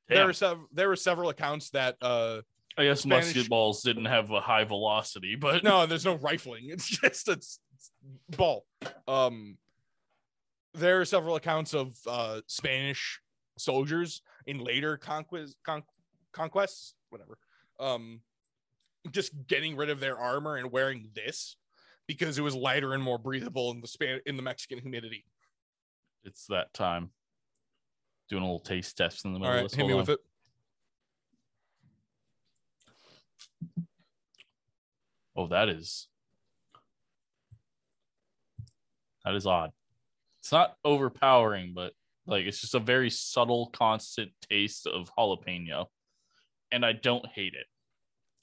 there 0.07 0.25
were 0.25 0.33
sev- 0.33 0.65
there 0.73 0.87
were 0.87 0.95
several 0.95 1.29
accounts 1.29 1.69
that 1.71 1.95
uh 2.01 2.41
I 2.77 2.85
guess 2.85 3.01
Spanish- 3.01 3.25
musket 3.35 3.49
balls 3.49 3.81
didn't 3.83 4.05
have 4.05 4.31
a 4.31 4.39
high 4.41 4.63
velocity, 4.63 5.35
but 5.35 5.63
no, 5.63 5.85
there's 5.85 6.05
no 6.05 6.15
rifling. 6.15 6.69
It's 6.69 6.87
just 7.01 7.27
a 7.27 7.33
s- 7.33 7.59
s- 7.77 7.91
ball. 8.35 8.65
Um, 9.07 9.57
there 10.73 10.99
are 11.01 11.05
several 11.05 11.35
accounts 11.35 11.73
of 11.73 11.95
uh, 12.07 12.41
Spanish 12.47 13.19
soldiers 13.57 14.21
in 14.47 14.59
later 14.59 14.97
conquest, 14.97 15.57
con- 15.65 15.83
conquests, 16.31 16.95
whatever, 17.09 17.37
um, 17.79 18.21
just 19.11 19.31
getting 19.47 19.75
rid 19.75 19.89
of 19.89 19.99
their 19.99 20.17
armor 20.17 20.57
and 20.57 20.71
wearing 20.71 21.09
this 21.13 21.55
because 22.07 22.37
it 22.37 22.41
was 22.41 22.55
lighter 22.55 22.93
and 22.93 23.03
more 23.03 23.17
breathable 23.17 23.71
in 23.71 23.81
the 23.81 23.87
span 23.87 24.19
in 24.25 24.35
the 24.35 24.43
Mexican 24.43 24.79
humidity. 24.79 25.25
it's 26.23 26.45
that 26.47 26.73
time. 26.73 27.11
Doing 28.29 28.43
a 28.43 28.45
little 28.45 28.59
taste 28.59 28.95
test 28.95 29.25
in 29.25 29.33
the 29.33 29.39
middle 29.39 29.53
right, 29.53 29.63
of 29.63 29.71
this. 29.71 29.75
hit 29.75 29.87
me 29.87 29.95
with 29.95 30.09
it. 30.09 30.19
Oh, 35.35 35.47
that 35.47 35.69
is 35.69 36.07
that 39.25 39.35
is 39.35 39.45
odd. 39.45 39.71
It's 40.41 40.51
not 40.51 40.75
overpowering, 40.83 41.73
but 41.75 41.93
like 42.25 42.45
it's 42.45 42.61
just 42.61 42.75
a 42.75 42.79
very 42.79 43.09
subtle, 43.09 43.67
constant 43.67 44.31
taste 44.49 44.87
of 44.87 45.11
jalapeno, 45.17 45.85
and 46.71 46.85
I 46.85 46.93
don't 46.93 47.25
hate 47.27 47.53
it. 47.53 47.65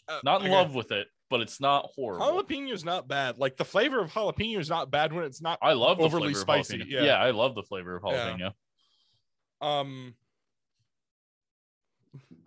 Uh, 0.09 0.21
Not 0.25 0.41
in 0.43 0.47
okay. 0.49 0.55
love 0.57 0.75
with 0.75 0.93
it, 0.93 1.09
but 1.31 1.41
it's 1.41 1.61
not 1.61 1.89
horrible. 1.97 2.27
Jalapeno 2.27 2.73
is 2.73 2.85
not 2.85 3.09
bad. 3.09 3.39
Like 3.39 3.57
the 3.57 3.65
flavor 3.65 4.01
of 4.01 4.11
jalapeno 4.13 4.59
is 4.61 4.69
not 4.69 4.91
bad 4.91 5.13
when 5.13 5.25
it's 5.25 5.41
not 5.43 5.59
I 5.61 5.73
love 5.73 5.99
the 5.99 6.05
overly 6.05 6.35
spicy, 6.35 6.85
yeah. 6.87 7.03
yeah, 7.03 7.17
I 7.17 7.31
love 7.33 7.55
the 7.55 7.63
flavor 7.65 7.97
of 7.97 8.03
Yeah. 8.07 8.37
jalapeno. 9.63 9.67
Um, 9.67 10.15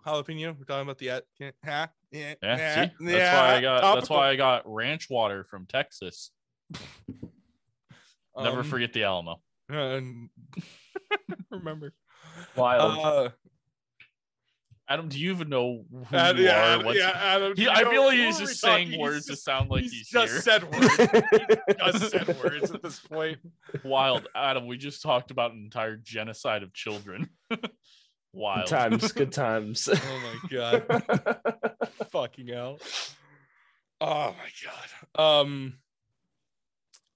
jalapeno. 0.06 0.56
We're 0.58 0.64
talking 0.64 0.82
about 0.82 0.98
the 0.98 1.10
uh, 1.10 1.20
yeah, 1.38 1.50
yeah, 1.64 1.86
Yeah, 2.12 2.36
yeah, 2.42 2.88
that's 3.00 3.34
why 3.34 3.54
I 3.56 3.60
got. 3.60 3.94
That's 3.94 4.10
why 4.10 4.28
I 4.30 4.36
got 4.36 4.62
ranch 4.66 5.08
water 5.10 5.44
from 5.44 5.66
Texas. 5.66 6.30
Never 8.36 8.60
Um, 8.60 8.64
forget 8.64 8.92
the 8.92 9.04
Alamo. 9.04 9.40
and- 9.68 10.30
remember. 11.50 11.92
Wild. 12.56 12.98
Uh, 12.98 13.30
Adam, 14.90 15.08
do 15.08 15.20
you 15.20 15.30
even 15.32 15.48
know 15.48 15.84
who 16.08 16.16
Ad- 16.16 16.36
you 16.36 16.44
yeah, 16.46 16.74
are? 16.80 16.84
What's- 16.84 16.98
yeah, 16.98 17.10
Adam, 17.14 17.52
He, 17.54 17.62
you 17.62 17.70
I 17.70 17.84
feel 17.84 18.04
like 18.06 18.18
he's 18.18 18.38
just 18.40 18.58
saying 18.60 18.88
talking? 18.88 19.00
words 19.00 19.28
He's 19.28 19.36
to 19.38 19.42
sound 19.42 19.70
like 19.70 19.82
he's 19.82 19.92
he's, 19.92 20.08
just 20.08 20.32
here. 20.32 20.42
said 20.42 20.64
words. 20.64 20.96
he 21.68 21.74
just 21.92 22.10
said 22.10 22.42
words 22.42 22.70
at 22.72 22.82
this 22.82 22.98
point. 22.98 23.38
Wild, 23.84 24.26
Adam. 24.34 24.66
We 24.66 24.76
just 24.78 25.00
talked 25.00 25.30
about 25.30 25.52
an 25.52 25.58
entire 25.62 25.96
genocide 25.96 26.64
of 26.64 26.72
children. 26.74 27.28
Wild. 28.32 28.64
Good 28.64 28.70
times, 28.76 29.12
good 29.12 29.32
times. 29.32 29.88
Oh 29.92 30.20
my 30.42 30.48
god. 30.50 31.76
Fucking 32.10 32.48
hell. 32.48 32.78
Oh 34.00 34.34
my 34.36 34.50
god. 34.64 35.44
Um 35.46 35.74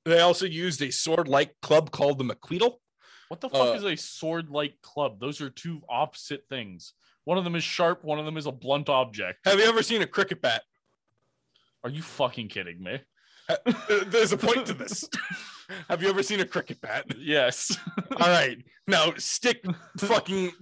they 0.04 0.20
also 0.20 0.44
used 0.46 0.80
a 0.82 0.92
sword-like 0.92 1.54
club 1.62 1.90
called 1.90 2.18
the 2.18 2.24
McQueedle. 2.24 2.74
What 3.28 3.40
the 3.40 3.48
fuck 3.48 3.68
Uh, 3.70 3.72
is 3.72 3.84
a 3.84 3.96
sword-like 3.96 4.82
club? 4.82 5.18
Those 5.18 5.40
are 5.40 5.48
two 5.50 5.80
opposite 5.88 6.44
things. 6.48 6.92
One 7.24 7.38
of 7.38 7.44
them 7.44 7.54
is 7.54 7.64
sharp. 7.64 8.04
One 8.04 8.18
of 8.18 8.24
them 8.24 8.36
is 8.36 8.46
a 8.46 8.52
blunt 8.52 8.88
object. 8.88 9.40
Have 9.46 9.58
you 9.58 9.64
ever 9.64 9.82
seen 9.82 10.02
a 10.02 10.06
cricket 10.06 10.42
bat? 10.42 10.62
Are 11.82 11.90
you 11.90 12.02
fucking 12.02 12.48
kidding 12.48 12.82
me? 12.82 13.00
There's 14.06 14.32
a 14.32 14.38
point 14.38 14.66
to 14.66 14.74
this. 14.74 15.08
Have 15.88 16.02
you 16.02 16.08
ever 16.08 16.22
seen 16.22 16.40
a 16.40 16.44
cricket 16.44 16.80
bat? 16.80 17.06
Yes. 17.18 17.76
All 18.20 18.28
right. 18.28 18.62
Now 18.86 19.12
stick 19.16 19.64
fucking 19.98 20.52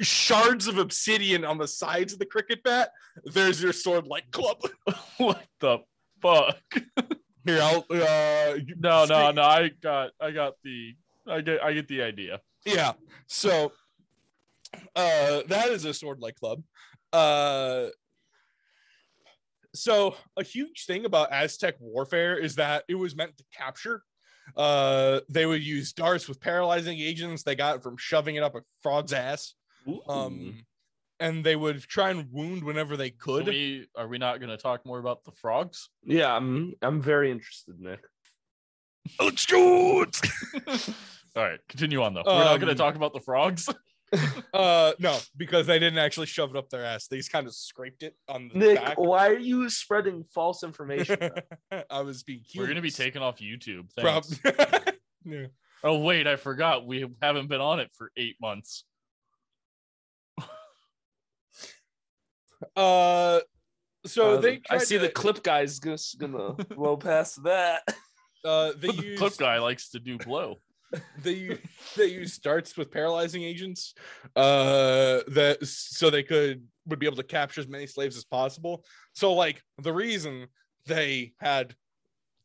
shards 0.00 0.68
of 0.68 0.78
obsidian 0.78 1.44
on 1.44 1.58
the 1.58 1.66
sides 1.66 2.12
of 2.12 2.18
the 2.18 2.26
cricket 2.26 2.62
bat. 2.62 2.90
There's 3.24 3.62
your 3.62 3.72
sword-like 3.72 4.30
club. 4.30 4.58
what 5.18 5.44
the 5.60 5.78
fuck? 6.20 6.58
Here, 7.44 7.60
I'll 7.60 7.84
uh 7.90 8.58
No, 8.78 9.04
no, 9.04 9.30
no. 9.32 9.42
I 9.42 9.70
got, 9.82 10.10
I 10.20 10.30
got 10.30 10.54
the, 10.62 10.94
I 11.26 11.40
get, 11.40 11.62
I 11.62 11.72
get 11.72 11.88
the 11.88 12.02
idea. 12.02 12.40
Yeah. 12.64 12.92
So 13.26 13.72
uh 14.96 15.42
that 15.48 15.68
is 15.70 15.84
a 15.84 15.94
sword 15.94 16.20
like 16.20 16.36
club. 16.36 16.62
Uh 17.12 17.86
so 19.74 20.14
a 20.36 20.42
huge 20.42 20.84
thing 20.86 21.04
about 21.06 21.32
Aztec 21.32 21.76
warfare 21.80 22.36
is 22.36 22.56
that 22.56 22.84
it 22.88 22.94
was 22.94 23.16
meant 23.16 23.36
to 23.38 23.44
capture. 23.56 24.02
Uh 24.56 25.20
they 25.30 25.46
would 25.46 25.62
use 25.62 25.92
darts 25.92 26.28
with 26.28 26.40
paralyzing 26.40 26.98
agents 26.98 27.42
they 27.42 27.54
got 27.54 27.82
from 27.82 27.96
shoving 27.96 28.36
it 28.36 28.42
up 28.42 28.54
a 28.54 28.60
frog's 28.82 29.12
ass. 29.12 29.54
Um 30.08 30.64
and 31.20 31.44
they 31.44 31.54
would 31.56 31.80
try 31.82 32.10
and 32.10 32.26
wound 32.32 32.64
whenever 32.64 32.96
they 32.96 33.10
Could 33.10 33.44
could. 33.44 33.54
we, 33.54 33.86
are 33.96 34.08
we 34.08 34.18
not 34.18 34.40
going 34.40 34.50
to 34.50 34.56
talk 34.56 34.84
more 34.84 34.98
about 34.98 35.22
the 35.22 35.30
frogs? 35.30 35.88
yeah, 36.04 36.34
I'm 36.34 36.74
I'm 36.82 37.00
very 37.00 37.30
interested, 37.30 37.78
Nick. 37.78 38.00
Let's 39.20 39.46
go. 39.46 39.98
All 41.36 41.42
right, 41.44 41.60
continue 41.68 42.02
on 42.02 42.14
though. 42.14 42.22
We're 42.26 42.44
not 42.44 42.58
going 42.60 42.66
to 42.66 42.70
Um, 42.72 42.76
talk 42.88 42.96
about 42.96 43.12
the 43.14 43.20
frogs. 43.20 43.68
Uh 44.54 44.92
no, 44.98 45.18
because 45.36 45.66
they 45.66 45.78
didn't 45.78 45.98
actually 45.98 46.26
shove 46.26 46.50
it 46.50 46.56
up 46.56 46.68
their 46.68 46.84
ass. 46.84 47.06
They 47.08 47.16
just 47.16 47.32
kind 47.32 47.46
of 47.46 47.54
scraped 47.54 48.02
it 48.02 48.14
on 48.28 48.50
the 48.52 48.58
Nick, 48.58 48.76
back. 48.76 48.98
why 48.98 49.28
are 49.28 49.38
you 49.38 49.70
spreading 49.70 50.24
false 50.34 50.62
information? 50.62 51.16
I 51.90 52.02
was 52.02 52.22
being 52.22 52.40
cute. 52.46 52.60
We're 52.60 52.66
going 52.66 52.76
to 52.76 52.82
be 52.82 52.90
taken 52.90 53.22
off 53.22 53.38
YouTube. 53.38 53.88
Prob- 53.96 54.24
yeah. 55.24 55.46
Oh 55.82 55.98
wait, 56.00 56.26
I 56.26 56.36
forgot. 56.36 56.86
We 56.86 57.06
haven't 57.22 57.48
been 57.48 57.62
on 57.62 57.80
it 57.80 57.90
for 57.96 58.12
eight 58.16 58.36
months. 58.40 58.84
Uh, 62.76 63.40
so 64.06 64.34
Uh, 64.34 64.40
they. 64.40 64.52
I 64.70 64.76
tried 64.76 64.82
see 64.82 64.96
the 64.98 65.08
clip 65.08 65.42
guy's 65.42 65.78
just 65.80 66.18
gonna 66.18 66.52
blow 66.52 66.96
past 66.96 67.42
that. 67.44 67.82
Uh, 68.44 68.72
they 68.76 68.88
The 68.88 69.16
clip 69.16 69.36
guy 69.36 69.58
likes 69.58 69.90
to 69.90 70.00
do 70.00 70.18
blow. 70.18 70.56
they 71.22 71.32
use, 71.32 71.58
they 71.96 72.06
use 72.06 72.38
darts 72.38 72.76
with 72.76 72.90
paralyzing 72.90 73.42
agents. 73.42 73.94
Uh, 74.36 75.20
that 75.28 75.58
so 75.62 76.10
they 76.10 76.22
could 76.22 76.66
would 76.86 76.98
be 76.98 77.06
able 77.06 77.16
to 77.16 77.22
capture 77.22 77.60
as 77.60 77.68
many 77.68 77.86
slaves 77.86 78.16
as 78.16 78.24
possible. 78.24 78.84
So 79.14 79.32
like 79.32 79.62
the 79.78 79.92
reason 79.92 80.48
they 80.86 81.32
had 81.40 81.74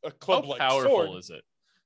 a 0.03 0.11
club 0.11 0.45
like 0.45 0.59
powerful 0.59 0.91
sword. 0.91 1.19
is 1.19 1.29
it? 1.29 1.41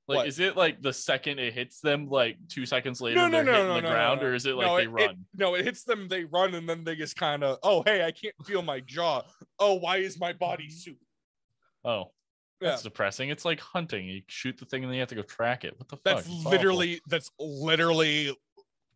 Like, 0.08 0.17
What? 0.17 0.28
is 0.28 0.39
it 0.39 0.58
like 0.58 0.82
the 0.82 0.91
second 0.91 1.39
it 1.39 1.54
hits 1.54 1.80
them, 1.80 2.10
like 2.10 2.36
two 2.50 2.65
seconds 2.65 3.00
later 3.00 3.15
No, 3.15 3.28
no, 3.28 3.32
they're 3.38 3.43
no, 3.45 3.52
hitting 3.54 3.67
no, 3.67 3.74
the 3.76 3.82
no, 3.82 3.89
ground, 3.89 4.24
or 4.24 4.34
is 4.34 4.45
it 4.45 4.56
like 4.56 4.67
no, 4.67 4.76
they 4.78 4.84
it- 4.84 4.89
run? 4.89 5.10
It, 5.12 5.17
no, 5.36 5.56
it 5.56 5.63
hits 5.63 5.84
them. 5.84 6.08
They 6.10 6.26
run, 6.26 6.54
and 6.56 6.67
then 6.67 6.84
they 6.84 6.95
just 6.95 7.15
kind 7.15 7.43
of, 7.43 7.60
oh, 7.63 7.84
hey, 7.86 8.04
I 8.04 8.12
can't 8.12 8.36
feel 8.45 8.62
my 8.62 8.82
jaw. 8.82 9.21
Oh, 9.60 9.76
why 9.76 9.97
is 9.97 10.19
my 10.19 10.34
body 10.34 10.69
soup? 10.69 10.97
oh, 11.86 12.12
Yeah. 12.62 12.69
that's 12.69 12.84
depressing. 12.84 13.30
It's 13.30 13.43
like 13.45 13.60
hunting. 13.60 14.06
You 14.08 14.21
shoot 14.28 14.58
the 14.58 14.65
thing 14.65 14.84
and 14.84 14.91
then 14.91 14.95
you 14.95 15.02
have 15.02 15.10
to 15.10 15.15
go 15.15 15.24
track 15.24 15.63
it. 15.65 15.74
What 15.80 15.89
the 15.89 15.95
fuck? 15.97 16.04
That's 16.04 16.19
It's 16.28 16.30
awful. 16.30 16.52
literally 16.52 17.02
that's 17.08 17.32
literally 17.39 18.36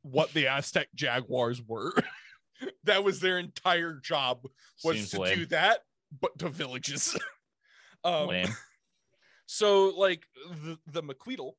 what 0.04 0.32
the 0.34 0.47
Aztec 0.47 0.88
Jaguars 0.95 1.62
were. 1.67 1.93
that 2.84 3.04
was 3.04 3.19
their 3.19 3.39
entire 3.39 3.95
job 3.95 4.45
was 4.84 4.97
Seems 4.97 5.10
to 5.12 5.21
lame. 5.21 5.38
do 5.39 5.45
that, 5.47 5.80
but 6.21 6.38
to 6.39 6.49
villages. 6.49 7.17
um, 8.04 8.28
lame. 8.28 8.49
so 9.47 9.89
like 9.97 10.23
the 10.63 10.78
the 10.91 11.01
McQueedle, 11.04 11.54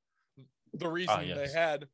the 0.75 0.89
reason 0.89 1.15
Ah, 1.17 1.21
yes. 1.21 1.37
they 1.53 1.59
had 1.59 1.89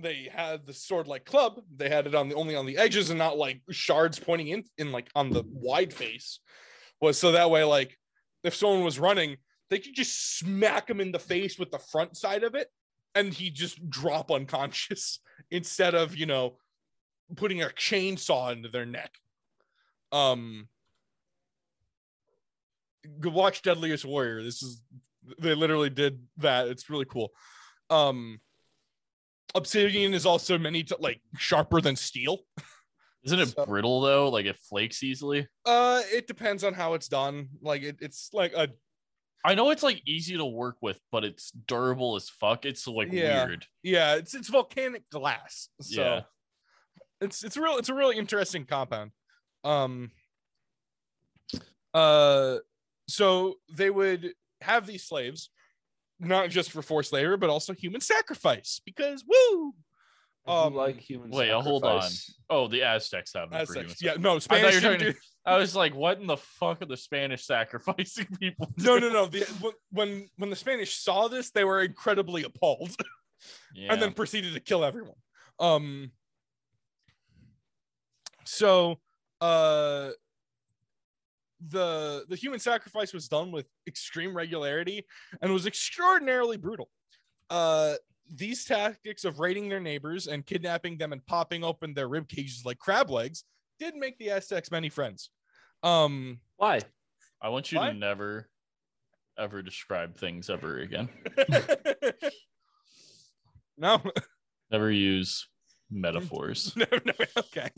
they 0.00 0.28
had 0.32 0.66
the 0.66 0.72
sword 0.72 1.08
like 1.08 1.24
club, 1.24 1.60
they 1.76 1.88
had 1.88 2.06
it 2.06 2.14
on 2.14 2.28
the 2.28 2.34
only 2.36 2.54
on 2.54 2.66
the 2.66 2.78
edges 2.78 3.10
and 3.10 3.18
not 3.18 3.36
like 3.36 3.60
shards 3.70 4.18
pointing 4.20 4.48
in 4.48 4.64
in 4.78 4.92
like 4.92 5.10
on 5.16 5.30
the 5.30 5.42
wide 5.52 5.92
face, 5.92 6.38
was 7.00 7.18
so 7.18 7.32
that 7.32 7.50
way 7.50 7.64
like 7.64 7.98
if 8.42 8.54
someone 8.54 8.84
was 8.84 8.98
running, 8.98 9.36
they 9.68 9.78
could 9.78 9.94
just 9.94 10.38
smack 10.38 10.88
him 10.88 11.00
in 11.00 11.12
the 11.12 11.18
face 11.18 11.58
with 11.58 11.70
the 11.70 11.78
front 11.78 12.16
side 12.16 12.42
of 12.42 12.54
it, 12.54 12.68
and 13.14 13.32
he 13.32 13.50
just 13.50 13.88
drop 13.88 14.30
unconscious 14.30 15.20
instead 15.50 15.94
of 15.94 16.16
you 16.16 16.26
know 16.26 16.56
putting 17.36 17.62
a 17.62 17.66
chainsaw 17.66 18.52
into 18.52 18.68
their 18.68 18.86
neck. 18.86 19.12
Um, 20.12 20.68
watch 23.22 23.62
Deadliest 23.62 24.04
Warrior. 24.04 24.42
This 24.42 24.62
is 24.62 24.82
they 25.38 25.54
literally 25.54 25.90
did 25.90 26.20
that. 26.38 26.68
It's 26.68 26.90
really 26.90 27.04
cool. 27.04 27.30
Um, 27.88 28.40
obsidian 29.54 30.14
is 30.14 30.26
also 30.26 30.58
many 30.58 30.82
t- 30.82 30.94
like 30.98 31.20
sharper 31.36 31.80
than 31.80 31.96
steel. 31.96 32.40
Isn't 33.24 33.40
it 33.40 33.48
So- 33.48 33.66
brittle 33.66 34.00
though? 34.00 34.28
Like 34.30 34.46
it 34.46 34.56
flakes 34.56 35.02
easily. 35.02 35.46
Uh, 35.66 36.02
it 36.10 36.26
depends 36.26 36.64
on 36.64 36.74
how 36.74 36.94
it's 36.94 37.08
done. 37.08 37.48
Like 37.60 37.82
it, 37.82 37.96
it's 38.00 38.30
like 38.32 38.52
a 38.54 38.68
I 39.44 39.54
know 39.54 39.70
it's 39.70 39.82
like 39.82 40.02
easy 40.06 40.36
to 40.36 40.44
work 40.44 40.76
with, 40.82 41.00
but 41.10 41.24
it's 41.24 41.50
durable 41.50 42.14
as 42.16 42.28
fuck. 42.28 42.66
It's 42.66 42.86
like 42.86 43.10
Yeah. 43.12 43.46
weird. 43.46 43.66
yeah, 43.82 44.16
it's 44.16 44.34
it's 44.34 44.48
volcanic 44.48 45.08
glass. 45.10 45.68
So 45.80 46.02
Yeah. 46.02 46.22
it's 47.20 47.42
it's 47.44 47.56
real 47.56 47.76
it's 47.76 47.88
a 47.90 47.94
really 47.94 48.16
interesting 48.16 48.64
compound. 48.66 49.12
Um 49.64 50.10
uh 51.94 52.58
so 53.08 53.56
they 53.72 53.90
would 53.90 54.32
have 54.60 54.86
these 54.86 55.04
slaves 55.04 55.50
not 56.20 56.50
just 56.50 56.70
for 56.70 56.82
forced 56.82 57.12
labor 57.12 57.36
but 57.36 57.50
also 57.50 57.72
human 57.72 58.00
sacrifice 58.00 58.80
because 58.84 59.24
woo 59.26 59.74
Um, 60.46 60.56
Um, 60.68 60.74
like 60.74 60.98
human. 60.98 61.30
wait, 61.30 61.50
uh, 61.50 61.60
hold 61.60 61.84
on. 61.84 62.02
Oh, 62.48 62.66
the 62.66 62.82
Aztecs 62.82 63.32
have 63.34 63.50
them 63.50 63.66
for 63.66 63.72
Aztecs. 63.78 64.00
human 64.00 64.16
Yeah, 64.16 64.22
no, 64.22 64.38
Spanish. 64.38 64.74
were 64.76 64.80
didn't 64.80 64.98
talking- 65.14 65.20
I 65.46 65.56
was 65.58 65.74
like, 65.76 65.94
what 65.94 66.18
in 66.20 66.26
the 66.26 66.36
fuck 66.36 66.82
are 66.82 66.86
the 66.86 66.96
Spanish 66.96 67.44
sacrificing 67.46 68.26
people? 68.38 68.72
no, 68.78 68.98
do? 68.98 69.08
no, 69.08 69.12
no. 69.12 69.26
The, 69.26 69.44
when- 69.60 69.74
when 69.90 70.30
when 70.36 70.50
the 70.50 70.56
Spanish 70.56 70.96
saw 70.96 71.28
this, 71.28 71.50
they 71.50 71.64
were 71.64 71.82
incredibly 71.82 72.42
appalled 72.44 72.94
Yeah. 73.74 73.92
and 73.92 74.00
then 74.02 74.12
proceeded 74.14 74.54
to 74.54 74.60
kill 74.60 74.84
everyone. 74.84 75.16
Um. 75.58 76.12
So, 78.44 78.98
uh, 79.40 80.10
the 81.68 82.24
the 82.28 82.36
human 82.36 82.58
sacrifice 82.58 83.12
was 83.12 83.28
done 83.28 83.52
with 83.52 83.66
extreme 83.86 84.34
regularity 84.34 85.06
and 85.42 85.52
was 85.52 85.66
extraordinarily 85.66 86.56
brutal. 86.56 86.88
Uh, 87.50 87.94
these 88.34 88.64
tactics 88.64 89.24
of 89.24 89.40
raiding 89.40 89.68
their 89.68 89.80
neighbors 89.80 90.26
and 90.26 90.46
kidnapping 90.46 90.96
them 90.98 91.12
and 91.12 91.24
popping 91.26 91.64
open 91.64 91.94
their 91.94 92.08
rib 92.08 92.28
cages 92.28 92.62
like 92.64 92.78
crab 92.78 93.10
legs 93.10 93.44
did 93.78 93.96
make 93.96 94.18
the 94.18 94.30
Aztecs 94.30 94.70
many 94.70 94.88
friends. 94.88 95.30
Um, 95.82 96.40
Why? 96.56 96.80
I 97.40 97.48
want 97.48 97.72
you 97.72 97.78
What? 97.78 97.88
to 97.88 97.94
never, 97.94 98.48
ever 99.38 99.62
describe 99.62 100.16
things 100.16 100.50
ever 100.50 100.78
again. 100.78 101.08
no, 103.78 104.00
Never 104.70 104.90
use 104.90 105.48
metaphors. 105.90 106.72
no, 106.76 106.86
no, 107.04 107.12
okay. 107.38 107.70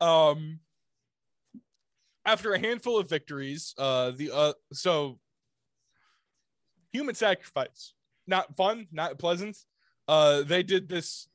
um, 0.00 0.60
after 2.24 2.54
a 2.54 2.58
handful 2.58 2.98
of 2.98 3.08
victories, 3.10 3.74
uh, 3.76 4.12
the 4.12 4.30
uh, 4.32 4.52
so 4.72 5.18
human 6.92 7.14
sacrifice, 7.14 7.92
not 8.26 8.56
fun, 8.56 8.86
not 8.92 9.18
pleasant. 9.18 9.56
Uh, 10.08 10.42
they 10.42 10.62
did 10.62 10.88
this 10.88 11.28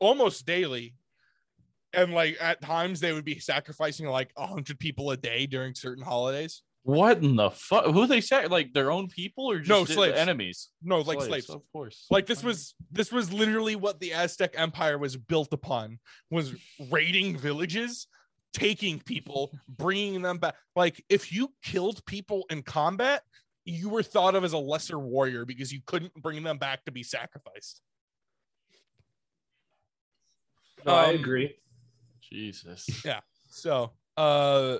almost 0.00 0.46
daily, 0.46 0.94
and 1.92 2.12
like 2.12 2.36
at 2.40 2.60
times 2.60 3.00
they 3.00 3.12
would 3.12 3.24
be 3.24 3.38
sacrificing 3.38 4.06
like 4.06 4.30
a 4.36 4.46
hundred 4.46 4.78
people 4.78 5.10
a 5.10 5.16
day 5.16 5.46
during 5.46 5.74
certain 5.74 6.04
holidays. 6.04 6.62
What 6.84 7.18
in 7.18 7.36
the 7.36 7.50
fuck? 7.50 7.84
Who 7.86 8.06
they 8.06 8.20
sack? 8.22 8.48
Like 8.50 8.72
their 8.72 8.90
own 8.90 9.08
people 9.08 9.50
or 9.50 9.58
just 9.58 9.68
No, 9.68 9.84
slaves. 9.84 10.18
enemies? 10.18 10.70
No, 10.82 11.00
like 11.00 11.20
slaves. 11.20 11.50
Of 11.50 11.62
course. 11.72 12.06
like 12.10 12.24
this 12.26 12.42
was 12.42 12.74
this 12.90 13.12
was 13.12 13.32
literally 13.32 13.76
what 13.76 14.00
the 14.00 14.14
aztec 14.14 14.54
empire 14.56 14.96
was 14.96 15.16
built 15.16 15.52
upon 15.52 15.98
was 16.30 16.54
raiding 16.90 17.36
villages 17.36 18.06
taking 18.54 18.98
people 19.00 19.52
bringing 19.68 20.22
them 20.22 20.38
back 20.38 20.54
like 20.74 21.04
if 21.10 21.30
you 21.30 21.52
killed 21.62 22.02
people 22.06 22.46
in 22.48 22.62
combat 22.62 23.22
you 23.68 23.88
were 23.90 24.02
thought 24.02 24.34
of 24.34 24.44
as 24.44 24.52
a 24.54 24.58
lesser 24.58 24.98
warrior 24.98 25.44
because 25.44 25.72
you 25.72 25.80
couldn't 25.84 26.14
bring 26.14 26.42
them 26.42 26.56
back 26.58 26.84
to 26.84 26.90
be 26.92 27.02
sacrificed 27.02 27.82
No, 30.86 30.94
I 30.94 31.08
Um, 31.10 31.14
agree. 31.16 31.56
Jesus. 32.20 32.86
Yeah. 33.04 33.20
So, 33.48 33.92
uh, 34.16 34.78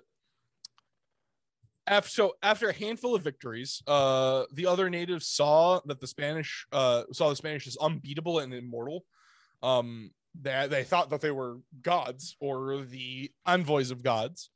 after 1.87 2.09
so 2.11 2.37
after 2.42 2.68
a 2.68 2.72
handful 2.72 3.14
of 3.14 3.22
victories, 3.22 3.83
uh, 3.87 4.44
the 4.53 4.66
other 4.66 4.88
natives 4.90 5.27
saw 5.29 5.81
that 5.87 6.01
the 6.01 6.07
Spanish 6.07 6.66
uh 6.72 7.05
saw 7.12 7.31
the 7.31 7.37
Spanish 7.37 7.66
as 7.66 7.77
unbeatable 7.79 8.38
and 8.38 8.53
immortal. 8.55 9.05
Um, 9.62 10.12
they 10.40 10.66
they 10.68 10.85
thought 10.85 11.11
that 11.11 11.20
they 11.20 11.31
were 11.31 11.59
gods 11.83 12.37
or 12.40 12.83
the 12.85 13.33
envoys 13.46 13.90
of 13.90 14.03
gods. 14.03 14.51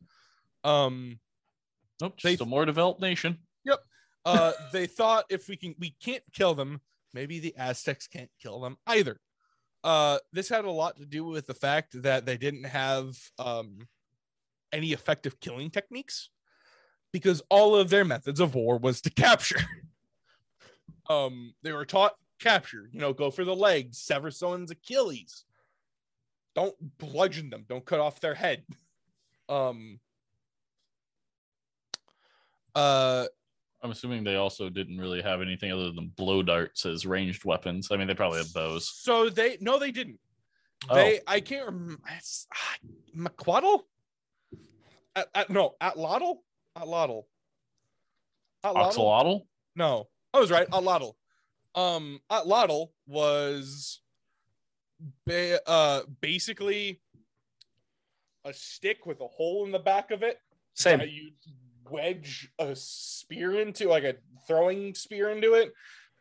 Um, 0.65 1.19
Nope. 2.01 2.21
They- 2.21 2.37
a 2.41 2.45
more 2.45 2.67
developed 2.67 3.01
nation. 3.01 3.39
Uh, 4.25 4.53
they 4.73 4.87
thought 4.87 5.25
if 5.31 5.49
we 5.49 5.57
can 5.57 5.75
we 5.79 5.95
can't 6.03 6.23
kill 6.33 6.55
them, 6.55 6.81
maybe 7.15 7.39
the 7.39 7.55
Aztecs 7.57 8.07
can't 8.07 8.31
kill 8.41 8.61
them 8.61 8.77
either. 8.87 9.21
Uh, 9.85 10.19
this 10.33 10.49
had 10.49 10.65
a 10.65 10.71
lot 10.71 10.97
to 10.97 11.07
do 11.07 11.25
with 11.25 11.47
the 11.47 11.55
fact 11.55 12.01
that 12.03 12.25
they 12.25 12.37
didn't 12.37 12.65
have 12.65 13.17
um, 13.39 13.89
any 14.73 14.93
effective 14.93 15.41
killing 15.41 15.71
techniques 15.71 16.31
because 17.13 17.43
all 17.51 17.75
of 17.75 17.91
their 17.91 18.05
methods 18.05 18.41
of 18.41 18.55
war 18.55 18.79
was 18.79 19.01
to 19.01 19.11
capture. 19.11 19.61
um, 21.11 21.53
they 21.63 21.73
were 21.73 21.85
taught 21.85 22.15
capture, 22.41 22.89
you 22.93 23.01
know, 23.01 23.13
go 23.13 23.31
for 23.31 23.45
the 23.45 23.55
legs, 23.55 23.99
sever 23.99 24.31
someone's 24.31 24.71
Achilles. 24.71 25.45
Don't 26.55 26.75
bludgeon 26.99 27.51
them, 27.51 27.65
don't 27.69 27.85
cut 27.85 28.01
off 28.01 28.21
their 28.21 28.35
head. 28.35 28.65
Um, 29.49 29.99
uh, 32.75 33.27
I'm 33.83 33.91
assuming 33.91 34.23
they 34.23 34.37
also 34.37 34.69
didn't 34.69 34.99
really 34.99 35.23
have 35.23 35.41
anything 35.41 35.73
other 35.73 35.91
than 35.91 36.13
blow 36.17 36.43
darts 36.43 36.87
as 36.87 37.05
ranged 37.05 37.45
weapons. 37.45 37.89
I 37.91 37.97
mean, 37.97 38.07
they 38.07 38.15
probably 38.15 38.39
had 38.39 38.53
bows. 38.53 38.89
So 38.95 39.29
they 39.29 39.59
no, 39.61 39.79
they 39.79 39.91
didn't. 39.91 40.21
Oh. 40.89 40.95
They 40.95 41.21
I 41.27 41.41
can't 41.41 41.67
remember. 41.67 42.01
Ah, 42.55 42.77
McQuaddle. 43.17 43.81
At, 45.17 45.29
at, 45.35 45.51
no, 45.51 45.75
at 45.81 45.99
Loddle. 45.99 46.43
At 46.77 46.89
Loddle. 46.89 47.27
At 48.65 48.75
Loddle. 48.75 49.05
Oxalotl? 49.05 49.47
No, 49.75 50.09
I 50.33 50.41
was 50.41 50.51
right. 50.51 50.67
At 50.73 50.83
Loddle. 50.83 51.17
Um, 51.75 52.21
at 52.31 52.47
Loddle 52.47 52.93
was 53.07 54.01
ba- 55.27 55.61
uh 55.67 56.03
basically 56.21 57.01
a 58.45 58.53
stick 58.53 59.07
with 59.07 59.21
a 59.21 59.27
hole 59.27 59.65
in 59.65 59.73
the 59.73 59.79
back 59.79 60.11
of 60.11 60.23
it 60.23 60.39
Same. 60.75 61.01
you 61.01 61.31
wedge 61.93 62.49
a 62.59 62.75
spear 62.75 63.61
into, 63.61 63.89
like 63.89 64.05
a 64.05 64.15
throwing 64.49 64.95
spear 64.95 65.31
into 65.31 65.55
it, 65.55 65.73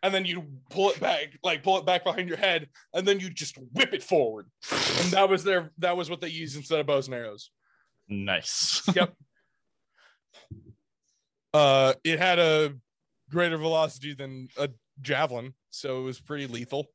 and 0.04 0.14
then 0.14 0.26
you 0.26 0.46
pull 0.70 0.90
it 0.92 1.00
back, 1.00 1.30
like 1.44 1.64
pull 1.64 1.78
it 1.78 1.86
back 1.86 2.04
behind 2.04 2.28
your 2.28 2.38
head, 2.38 2.68
and 2.94 3.08
then 3.08 3.20
you 3.20 3.30
just 3.30 3.58
whip 3.74 3.94
it 3.94 4.04
forward. 4.04 4.48
And 4.72 5.12
that 5.12 5.30
was 5.30 5.44
their 5.44 5.72
that 5.80 5.96
was 5.98 6.10
what 6.10 6.22
they 6.22 6.30
used 6.30 6.56
instead 6.56 6.80
of 6.80 6.86
bows 6.86 7.08
and 7.08 7.16
arrows. 7.16 7.50
Nice. 8.10 8.82
Yep. 8.96 9.14
uh 11.54 11.94
it 12.04 12.20
had 12.20 12.40
a 12.40 12.74
greater 13.30 13.58
velocity 13.58 14.14
than 14.14 14.48
a 14.58 14.70
javelin, 15.02 15.54
so 15.70 16.02
it 16.02 16.04
was 16.04 16.20
pretty 16.20 16.48
lethal. 16.48 16.88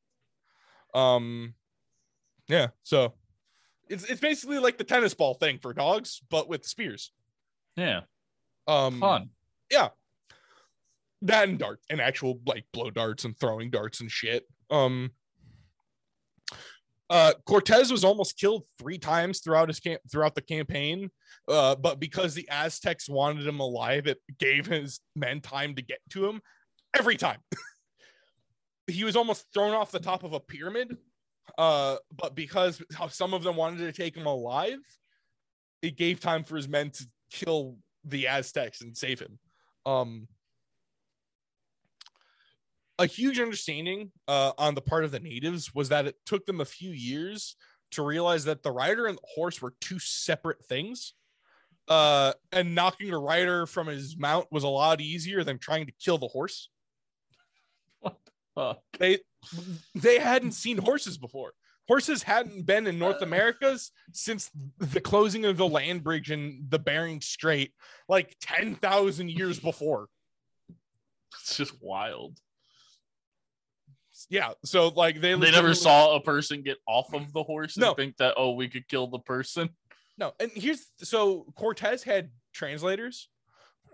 Um 0.95 1.55
yeah, 2.49 2.69
so 2.83 3.15
it's 3.89 4.05
it's 4.05 4.21
basically 4.21 4.59
like 4.59 4.79
the 4.79 4.85
tennis 4.85 5.15
ball 5.15 5.35
thing 5.35 5.59
for 5.61 5.73
dogs, 5.73 6.21
but 6.31 6.49
with 6.49 6.65
spears. 6.67 7.13
yeah. 7.77 8.01
Um 8.67 9.01
Fun. 9.01 9.31
that 11.23 11.49
and 11.49 11.59
dart 11.59 11.81
and 11.91 12.01
actual 12.01 12.41
like 12.47 12.65
blow 12.73 12.91
darts 12.91 13.25
and 13.25 13.39
throwing 13.39 13.71
darts 13.71 14.01
and 14.01 14.11
shit. 14.11 14.45
Um 14.71 15.11
uh 17.09 17.33
Cortez 17.47 17.91
was 17.91 18.05
almost 18.05 18.39
killed 18.39 18.65
three 18.79 18.99
times 18.99 19.41
throughout 19.41 19.69
his 19.69 19.81
camp 19.81 20.01
throughout 20.11 20.35
the 20.35 20.43
campaign. 20.43 21.11
Uh, 21.49 21.77
but 21.77 22.01
because 22.01 22.35
the 22.35 22.49
Aztecs 22.51 23.09
wanted 23.09 23.47
him 23.47 23.61
alive, 23.61 24.07
it 24.07 24.19
gave 24.39 24.67
his 24.67 25.01
men 25.15 25.41
time 25.41 25.75
to 25.77 25.83
get 25.83 25.99
to 26.11 26.27
him 26.27 26.41
every 26.99 27.17
time. 27.17 27.39
he 28.89 29.05
was 29.05 29.17
almost 29.17 29.47
thrown 29.53 29.73
off 29.73 29.93
the 29.93 30.01
top 30.01 30.25
of 30.25 30.33
a 30.33 30.41
pyramid. 30.41 30.97
Uh, 31.57 31.97
but 32.15 32.35
because 32.35 32.83
how 32.95 33.09
some 33.09 33.33
of 33.33 33.43
them 33.43 33.57
wanted 33.57 33.79
to 33.79 33.93
take 33.93 34.17
him 34.17 34.27
alive, 34.27 34.79
it 35.83 35.97
gave 35.97 36.21
time 36.21 36.45
for 36.45 36.57
his 36.57 36.69
men 36.69 36.91
to 36.91 37.07
kill 37.31 37.77
the 38.07 38.29
Aztecs 38.29 38.81
and 38.81 38.97
save 38.97 39.21
him. 39.21 39.39
Um, 39.85 40.29
a 42.99 43.07
huge 43.07 43.39
understanding 43.39 44.11
uh, 44.27 44.53
on 44.57 44.75
the 44.75 44.81
part 44.81 45.05
of 45.05 45.11
the 45.11 45.21
natives 45.21 45.75
was 45.75 45.91
that 45.91 46.07
it 46.07 46.17
took 46.25 46.47
them 46.47 46.61
a 46.61 46.65
few 46.65 46.91
years 46.91 47.57
to 47.91 48.03
realize 48.03 48.45
that 48.45 48.63
the 48.63 48.73
rider 48.73 49.07
and 49.07 49.19
the 49.19 49.29
horse 49.35 49.61
were 49.61 49.75
two 49.81 49.99
separate 49.99 50.65
things. 50.65 51.15
Uh, 51.89 52.33
and 52.51 52.75
knocking 52.75 53.13
a 53.13 53.19
rider 53.19 53.65
from 53.67 53.87
his 53.87 54.17
mount 54.17 54.47
was 54.51 54.65
a 54.65 54.69
lot 54.69 55.01
easier 55.01 55.45
than 55.45 55.59
trying 55.59 55.87
to 55.87 55.93
kill 56.01 56.19
the 56.19 56.27
horse. 56.27 56.71
Fuck. 58.57 58.79
They 58.99 59.19
they 59.95 60.19
hadn't 60.19 60.53
seen 60.53 60.79
horses 60.79 61.19
before. 61.19 61.53
Horses 61.89 62.23
hadn't 62.25 62.67
been 62.67 62.87
in 62.87 62.99
North 62.99 63.23
uh. 63.23 63.27
Americas 63.27 63.93
since 64.13 64.51
the 64.79 65.01
closing 65.01 65.45
of 65.45 65.57
the 65.57 65.69
land 65.69 66.03
bridge 66.03 66.31
in 66.31 66.67
the 66.69 66.79
Bering 66.79 67.21
Strait, 67.21 67.73
like 68.09 68.37
10,000 68.41 69.31
years 69.31 69.59
before. 69.61 70.09
It's 71.41 71.57
just 71.57 71.75
wild. 71.81 72.39
yeah. 74.29 74.53
So 74.65 74.89
like 74.89 75.21
they 75.21 75.35
They 75.35 75.51
never 75.51 75.75
saw 75.75 76.17
a 76.17 76.21
person 76.21 76.63
get 76.63 76.79
off 76.89 77.13
of 77.15 77.33
the 77.33 77.43
horse 77.43 77.77
and 77.77 77.83
No. 77.83 77.95
think 77.95 78.17
that 78.17 78.35
oh 78.37 78.53
we 78.53 78.69
could 78.69 78.89
kill 78.89 79.07
the 79.07 79.19
person. 79.21 79.71
No, 80.19 80.33
and 80.41 80.51
here's 80.55 80.87
so 80.99 81.45
Cortez 81.57 82.03
had 82.03 82.31
translators. 82.55 83.29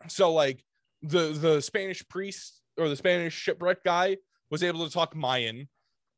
So 0.09 0.33
like 0.33 0.65
the 1.03 1.33
the 1.33 1.61
Spanish 1.61 2.07
priest 2.09 2.61
or 2.79 2.89
the 2.89 2.97
Spanish 2.97 3.35
shipwreck 3.35 3.83
guy 3.85 4.19
was 4.51 4.63
able 4.63 4.87
to 4.87 4.93
talk 4.93 5.17
Mayan, 5.17 5.69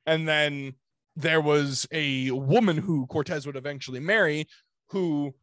and 0.07 0.29
then 0.29 0.75
there 1.17 1.41
was 1.41 1.87
a 1.93 2.31
woman 2.31 2.77
who 2.77 3.07
Cortez 3.07 3.47
would 3.47 3.57
eventually 3.57 4.01
marry 4.01 4.47
who 4.89 5.35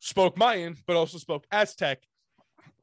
spoke 0.00 0.36
Mayan 0.36 0.76
but 0.86 0.96
also 0.96 1.18
spoke 1.18 1.46
Aztec. 1.50 2.02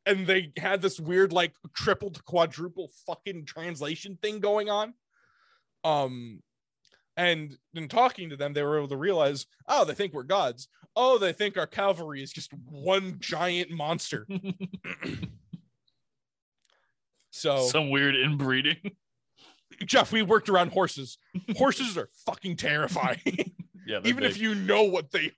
And 0.06 0.26
they 0.26 0.52
had 0.58 0.82
this 0.82 1.00
weird, 1.00 1.32
like 1.34 1.54
triple 1.74 2.10
to 2.10 2.22
quadruple 2.24 2.89
fucking 3.06 3.45
translation 3.45 4.17
thing 4.22 4.39
going 4.39 4.69
on. 4.69 4.93
Um, 5.84 6.41
and 7.15 7.56
in 7.76 7.89
talking 7.89 8.30
to 8.30 8.38
them, 8.38 8.54
they 8.54 8.63
were 8.63 8.78
able 8.78 8.88
to 8.88 8.98
realize, 8.98 9.45
oh, 9.67 9.86
they 9.86 9.93
think 9.93 10.13
we're 10.13 10.24
gods. 10.24 10.67
Oh, 10.95 11.17
they 11.17 11.34
think 11.34 11.58
our 11.58 11.67
cavalry 11.67 12.24
is 12.24 12.32
just 12.32 12.52
one 12.54 13.17
giant 13.19 13.69
monster. 13.72 14.26
So, 17.32 17.67
Some 17.67 17.89
weird 17.89 18.15
inbreeding. 18.15 18.78
Jeff, 19.86 20.12
we 20.12 20.22
worked 20.22 20.50
around 20.50 20.72
horses. 20.72 21.18
Horses 21.58 21.98
are 21.98 22.10
fucking 22.26 22.58
terrifying. 22.58 23.20
yeah, 23.88 24.00
even 24.04 24.24
if 24.24 24.38
you 24.38 24.56
know 24.56 24.84
what 24.84 25.12
they, 25.12 25.32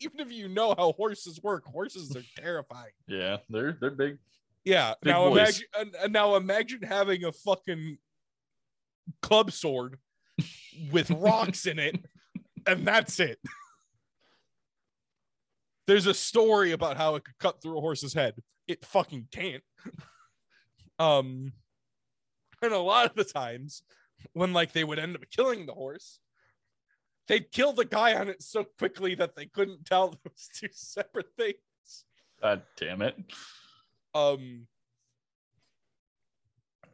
even 0.00 0.20
if 0.20 0.32
you 0.32 0.48
know 0.48 0.74
how 0.76 0.92
horses 0.92 1.40
work, 1.42 1.64
horses 1.64 2.14
are 2.16 2.24
terrifying. 2.40 2.92
yeah 3.06 3.38
they're 3.48 3.76
they're 3.80 3.90
big. 3.90 4.18
Yeah. 4.64 4.94
Big 5.02 5.12
now 5.12 5.28
boys. 5.28 5.62
imagine, 5.74 5.94
and 6.02 6.12
now 6.12 6.36
imagine 6.36 6.82
having 6.82 7.24
a 7.24 7.32
fucking 7.32 7.98
club 9.22 9.52
sword 9.52 9.98
with 10.90 11.10
rocks 11.10 11.66
in 11.66 11.78
it, 11.78 12.04
and 12.66 12.86
that's 12.86 13.20
it. 13.20 13.38
There's 15.86 16.06
a 16.06 16.14
story 16.14 16.72
about 16.72 16.96
how 16.96 17.14
it 17.16 17.24
could 17.24 17.38
cut 17.38 17.60
through 17.62 17.76
a 17.76 17.80
horse's 17.80 18.14
head. 18.14 18.34
It 18.66 18.84
fucking 18.86 19.28
can't. 19.30 19.62
Um, 20.98 21.52
and 22.62 22.72
a 22.72 22.78
lot 22.78 23.06
of 23.06 23.14
the 23.14 23.24
times 23.24 23.82
when 24.32 24.52
like 24.52 24.72
they 24.72 24.84
would 24.84 24.98
end 24.98 25.16
up 25.16 25.22
killing 25.30 25.66
the 25.66 25.72
horse, 25.72 26.18
they'd 27.28 27.50
kill 27.50 27.72
the 27.72 27.84
guy 27.84 28.14
on 28.14 28.28
it 28.28 28.42
so 28.42 28.64
quickly 28.78 29.14
that 29.14 29.34
they 29.36 29.46
couldn't 29.46 29.84
tell 29.84 30.08
was 30.24 30.48
two 30.54 30.68
separate 30.72 31.28
things. 31.36 31.56
God 32.42 32.62
damn 32.76 33.02
it. 33.02 33.16
Um. 34.14 34.66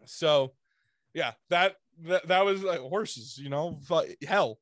So, 0.06 0.52
yeah, 1.14 1.32
that 1.50 1.76
that, 2.04 2.26
that 2.28 2.44
was 2.44 2.62
like 2.62 2.80
horses. 2.80 3.38
You 3.38 3.50
know, 3.50 3.78
but 3.88 4.08
hell, 4.26 4.58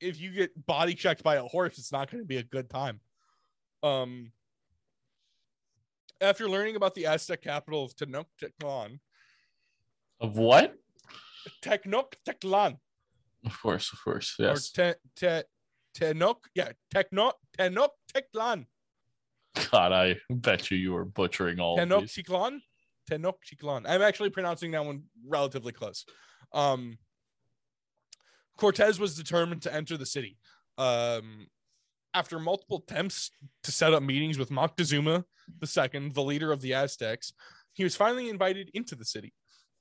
if 0.00 0.20
you 0.20 0.30
get 0.30 0.66
body 0.66 0.94
checked 0.94 1.22
by 1.22 1.36
a 1.36 1.42
horse, 1.42 1.78
it's 1.78 1.92
not 1.92 2.10
going 2.10 2.22
to 2.22 2.28
be 2.28 2.38
a 2.38 2.42
good 2.42 2.70
time. 2.70 3.00
Um. 3.82 4.32
After 6.20 6.48
learning 6.48 6.74
about 6.74 6.96
the 6.96 7.06
Aztec 7.06 7.42
capital 7.42 7.84
of 7.84 7.94
Tenochtitlan, 7.94 8.98
Of 10.20 10.36
what? 10.36 10.74
Tenochtitlan, 11.62 12.78
Of 13.46 13.62
course, 13.62 13.92
of 13.92 14.02
course. 14.02 14.34
or 14.38 14.44
Yes. 14.46 14.70
te, 14.70 14.92
te, 15.16 15.42
Tenoch, 15.94 16.44
yeah, 16.54 16.72
Techno, 16.90 17.32
Tenochtitlan, 17.58 18.66
God, 19.70 19.92
I 19.92 20.16
bet 20.30 20.70
you 20.70 20.76
you 20.76 20.92
were 20.92 21.04
butchering 21.04 21.58
all 21.58 21.78
of 21.80 21.88
these. 21.88 22.12
Tenochtitlan, 22.14 22.60
Tenochtitlan. 23.10 23.84
I'm 23.88 24.02
actually 24.02 24.30
pronouncing 24.30 24.72
that 24.72 24.84
one 24.84 25.04
relatively 25.26 25.72
close. 25.72 26.04
Um, 26.52 26.98
Cortez 28.56 28.98
was 29.00 29.16
determined 29.16 29.62
to 29.62 29.74
enter 29.74 29.96
the 29.96 30.06
city. 30.06 30.36
Um, 30.76 31.46
after 32.14 32.38
multiple 32.38 32.84
attempts 32.88 33.30
to 33.62 33.72
set 33.72 33.94
up 33.94 34.02
meetings 34.02 34.38
with 34.38 34.50
Moctezuma 34.50 35.24
II, 35.62 36.08
the 36.10 36.22
leader 36.22 36.52
of 36.52 36.60
the 36.60 36.74
Aztecs, 36.74 37.32
he 37.72 37.84
was 37.84 37.94
finally 37.96 38.28
invited 38.28 38.70
into 38.74 38.94
the 38.94 39.04
city. 39.04 39.32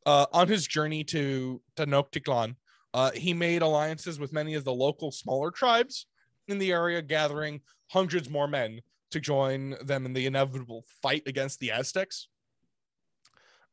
Uh, 0.08 0.26
on 0.32 0.48
his 0.48 0.66
journey 0.66 1.04
to 1.04 1.62
Tenochtitlan, 1.76 2.56
uh, 2.94 3.12
he 3.12 3.34
made 3.34 3.62
alliances 3.62 4.18
with 4.22 4.32
many 4.32 4.54
of 4.54 4.64
the 4.64 4.74
local 4.74 5.12
smaller 5.12 5.52
tribes 5.52 6.06
in 6.48 6.58
the 6.58 6.72
area, 6.72 7.02
gathering 7.02 7.60
hundreds 7.88 8.30
more 8.30 8.48
men 8.48 8.80
to 9.12 9.20
join 9.20 9.76
them 9.84 10.06
in 10.06 10.14
the 10.14 10.26
inevitable 10.26 10.86
fight 11.02 11.24
against 11.28 11.60
the 11.60 11.72
Aztecs. 11.72 12.30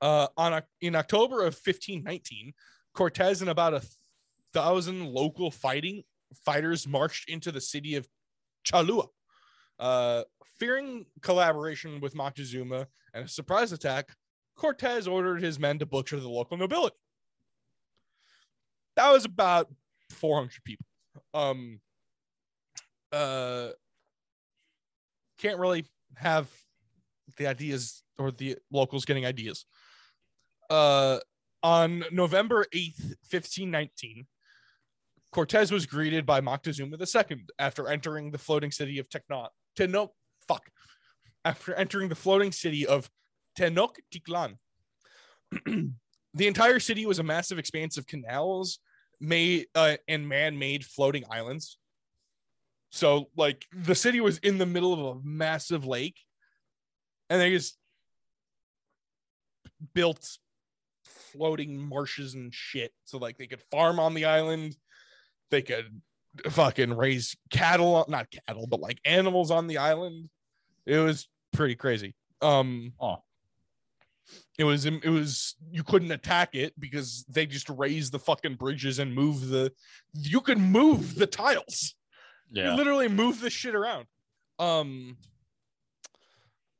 Uh, 0.00 0.26
on 0.36 0.60
in 0.80 0.96
October 0.96 1.42
of 1.42 1.54
1519, 1.54 2.52
Cortez 2.94 3.40
and 3.40 3.48
about 3.48 3.74
a 3.74 3.82
thousand 4.52 5.06
local 5.06 5.52
fighting 5.52 6.02
fighters 6.44 6.88
marched 6.88 7.30
into 7.30 7.52
the 7.52 7.60
city 7.60 7.94
of 7.94 8.08
Chalua. 8.66 9.06
Uh, 9.78 10.24
fearing 10.58 11.06
collaboration 11.22 12.00
with 12.00 12.16
Moctezuma 12.16 12.86
and 13.14 13.26
a 13.26 13.28
surprise 13.28 13.70
attack, 13.70 14.08
Cortez 14.56 15.08
ordered 15.08 15.42
his 15.42 15.58
men 15.58 15.78
to 15.78 15.86
butcher 15.86 16.18
the 16.20 16.28
local 16.28 16.56
nobility. 16.56 16.96
That 18.96 19.10
was 19.10 19.24
about 19.24 19.68
400 20.10 20.62
people. 20.64 20.86
Um, 21.32 21.80
uh, 23.12 23.68
can't 25.38 25.58
really 25.58 25.84
have 26.16 26.48
the 27.36 27.46
ideas 27.46 28.02
or 28.18 28.30
the 28.30 28.56
locals 28.70 29.04
getting 29.04 29.26
ideas. 29.26 29.66
Uh, 30.70 31.18
on 31.62 32.04
November 32.12 32.66
8th, 32.74 33.00
1519, 33.30 34.26
Cortez 35.32 35.72
was 35.72 35.86
greeted 35.86 36.24
by 36.24 36.40
Moctezuma 36.40 36.96
II 37.00 37.46
after 37.58 37.88
entering 37.88 38.30
the 38.30 38.38
floating 38.38 38.70
city 38.70 38.98
of 38.98 39.08
Tecno. 39.08 39.48
Teno, 39.76 40.10
fuck. 40.46 40.70
After 41.44 41.74
entering 41.74 42.08
the 42.08 42.14
floating 42.14 42.52
city 42.52 42.86
of 42.86 43.10
Tenochtitlan. 43.56 44.56
the 45.66 46.46
entire 46.46 46.80
city 46.80 47.06
was 47.06 47.18
a 47.18 47.22
massive 47.22 47.58
expanse 47.58 47.96
of 47.96 48.06
canals 48.06 48.78
made 49.20 49.66
uh, 49.74 49.96
and 50.08 50.28
man-made 50.28 50.84
floating 50.84 51.24
islands. 51.30 51.78
So 52.90 53.28
like 53.36 53.64
the 53.72 53.94
city 53.94 54.20
was 54.20 54.38
in 54.38 54.58
the 54.58 54.66
middle 54.66 54.92
of 54.92 55.16
a 55.16 55.20
massive 55.24 55.86
lake 55.86 56.16
and 57.28 57.40
they 57.40 57.50
just 57.50 57.76
built 59.94 60.38
floating 61.04 61.78
marshes 61.78 62.34
and 62.34 62.54
shit 62.54 62.92
so 63.04 63.18
like 63.18 63.36
they 63.36 63.46
could 63.46 63.60
farm 63.70 63.98
on 63.98 64.14
the 64.14 64.24
island 64.24 64.76
they 65.50 65.62
could 65.62 66.00
fucking 66.48 66.96
raise 66.96 67.36
cattle 67.50 68.04
not 68.08 68.28
cattle 68.30 68.66
but 68.66 68.80
like 68.80 68.98
animals 69.04 69.50
on 69.50 69.66
the 69.66 69.78
island 69.78 70.28
it 70.86 70.98
was 70.98 71.28
pretty 71.52 71.74
crazy 71.74 72.14
um 72.40 72.92
Oh. 73.00 73.18
It 74.58 74.64
was 74.64 74.86
it 74.86 75.04
was 75.04 75.56
you 75.70 75.82
couldn't 75.82 76.10
attack 76.10 76.54
it 76.54 76.72
because 76.78 77.24
they 77.28 77.46
just 77.46 77.68
raised 77.68 78.12
the 78.12 78.18
fucking 78.18 78.54
bridges 78.54 78.98
and 78.98 79.14
move 79.14 79.48
the 79.48 79.72
you 80.12 80.40
could 80.40 80.58
move 80.58 81.14
the 81.14 81.26
tiles 81.26 81.94
you 82.70 82.76
literally 82.76 83.08
move 83.08 83.40
this 83.40 83.52
shit 83.52 83.74
around. 83.74 84.06
Um, 84.58 85.16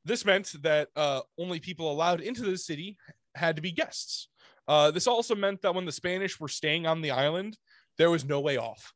this 0.05 0.23
meant 0.23 0.53
that 0.61 0.89
uh, 0.95 1.21
only 1.37 1.59
people 1.59 1.91
allowed 1.91 2.21
into 2.21 2.43
the 2.43 2.57
city 2.57 2.97
had 3.35 3.55
to 3.57 3.61
be 3.61 3.71
guests. 3.71 4.29
Uh, 4.67 4.91
this 4.91 5.07
also 5.07 5.35
meant 5.35 5.61
that 5.61 5.75
when 5.75 5.85
the 5.85 5.91
Spanish 5.91 6.39
were 6.39 6.47
staying 6.47 6.87
on 6.87 7.01
the 7.01 7.11
island, 7.11 7.57
there 7.97 8.09
was 8.09 8.23
no 8.23 8.39
way 8.39 8.57
off. 8.57 8.93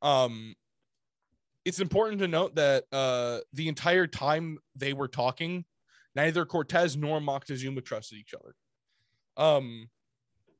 Um, 0.00 0.54
it's 1.64 1.80
important 1.80 2.20
to 2.20 2.28
note 2.28 2.54
that 2.56 2.84
uh, 2.92 3.38
the 3.52 3.68
entire 3.68 4.06
time 4.06 4.58
they 4.74 4.92
were 4.92 5.08
talking, 5.08 5.64
neither 6.14 6.44
Cortez 6.44 6.96
nor 6.96 7.20
Moctezuma 7.20 7.84
trusted 7.84 8.18
each 8.18 8.34
other. 8.34 8.54
Um, 9.36 9.88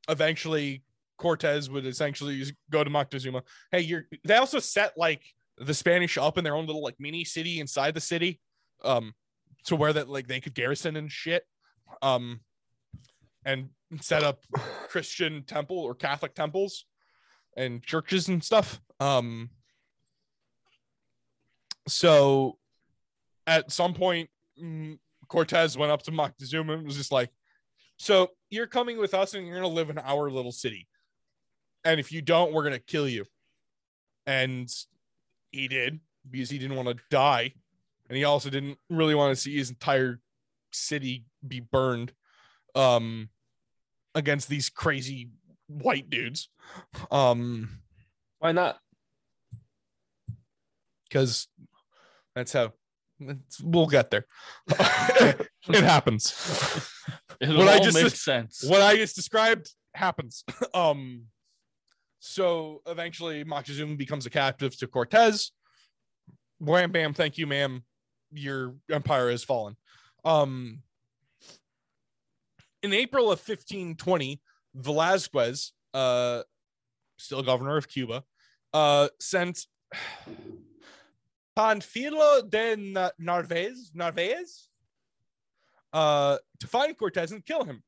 eventually, 0.09 0.83
Cortez 1.19 1.71
would 1.71 1.87
essentially 1.87 2.43
go 2.71 2.83
to 2.83 2.91
Moctezuma. 2.91 3.43
Hey, 3.71 3.81
you're. 3.81 4.05
They 4.25 4.37
also 4.37 4.59
set 4.59 4.93
like 4.97 5.23
the 5.59 5.75
Spanish 5.75 6.19
up 6.19 6.39
in 6.39 6.45
their 6.45 6.57
own 6.57 6.67
little 6.67 6.83
like 6.83 6.97
mini 6.99 7.25
city 7.25 7.61
inside 7.61 7.95
the 7.95 8.01
city, 8.01 8.41
um, 8.83 9.15
to 9.67 9.77
where 9.77 9.93
that 9.93 10.09
like 10.09 10.27
they 10.27 10.41
could 10.41 10.55
garrison 10.55 10.97
and 10.97 11.11
shit, 11.11 11.45
um, 12.01 12.41
and 13.45 13.69
set 14.01 14.23
up 14.23 14.45
Christian 14.89 15.45
temple 15.45 15.79
or 15.79 15.95
Catholic 15.95 16.35
temples 16.35 16.87
and 17.57 17.83
churches 17.83 18.29
and 18.29 18.43
stuff. 18.43 18.81
Um, 19.01 19.51
so 21.87 22.59
at 23.47 23.71
some 23.71 23.95
point, 23.95 24.31
mm, 24.63 24.99
Cortez 25.33 25.77
went 25.77 25.93
up 25.93 26.03
to 26.03 26.11
Moctezuma 26.11 26.75
and 26.75 26.87
was 26.87 26.97
just 26.97 27.13
like, 27.13 27.31
"So 27.99 28.31
you're 28.51 28.67
coming 28.67 28.99
with 28.99 29.15
us, 29.15 29.35
and 29.35 29.47
you're 29.47 29.57
gonna 29.57 29.69
live 29.69 29.91
in 29.91 29.99
our 29.99 30.31
little 30.31 30.53
city, 30.53 30.87
and 31.85 31.99
if 31.99 32.13
you 32.13 32.23
don't, 32.23 32.53
we're 32.53 32.65
gonna 32.65 32.79
kill 32.79 33.09
you." 33.09 33.25
And 34.27 34.71
he 35.51 35.69
did 35.69 36.01
because 36.31 36.51
he 36.51 36.59
didn't 36.59 36.77
want 36.77 36.89
to 36.89 37.03
die 37.11 37.53
and 38.09 38.17
he 38.17 38.25
also 38.25 38.51
didn't 38.51 38.79
really 38.91 39.15
want 39.15 39.35
to 39.35 39.41
see 39.41 39.57
his 39.57 39.71
entire 39.71 40.21
city 40.71 41.25
be 41.47 41.61
burned 41.61 42.13
um 42.75 43.29
against 44.15 44.49
these 44.49 44.69
crazy 44.69 45.31
white 45.67 46.11
dudes. 46.11 46.51
Um, 47.11 47.81
Why 48.39 48.53
not? 48.53 48.79
because 51.09 51.49
that's 52.35 52.53
how 52.53 52.73
it's- 53.31 53.61
we'll 53.63 53.87
get 53.87 54.11
there. 54.11 54.27
it 54.69 55.49
happens. 55.69 56.33
It 57.41 57.49
What 57.49 57.69
I 57.69 57.79
just- 57.81 58.01
makes 58.03 58.23
sense. 58.23 58.65
what 58.65 58.81
I 58.83 58.97
just 58.97 59.17
described 59.17 59.71
happens. 59.95 60.45
um, 60.75 61.25
so 62.21 62.83
eventually 62.87 63.45
Moctezuma 63.45 63.97
becomes 63.97 64.27
a 64.27 64.31
captive 64.31 64.77
to 64.79 64.87
Cortez. 64.87 65.51
Wham 66.61 66.93
bam, 66.93 67.15
thank 67.15 67.39
you, 67.39 67.47
ma'am. 67.47 67.83
Your 68.33 68.75
empire 68.91 69.31
has 69.31 69.43
fallen. 69.45 69.77
Um, 70.25 70.83
in 72.83 72.93
April 72.93 73.25
of 73.27 73.39
1520, 73.39 74.41
Velazquez, 74.75 75.73
uh, 75.95 76.43
still 77.19 77.43
governor 77.43 77.77
of 77.77 77.89
Cuba, 77.89 78.25
uh, 78.73 79.09
sent 79.21 79.67
Panfilo 81.57 82.49
de 82.49 82.77
Na- 82.77 83.11
Narvaez, 83.19 83.91
Narvaez, 83.95 84.69
uh, 85.93 86.39
to 86.61 86.67
find 86.67 86.97
Cortez 86.97 87.33
and 87.33 87.45
kill 87.45 87.65
him. 87.65 87.83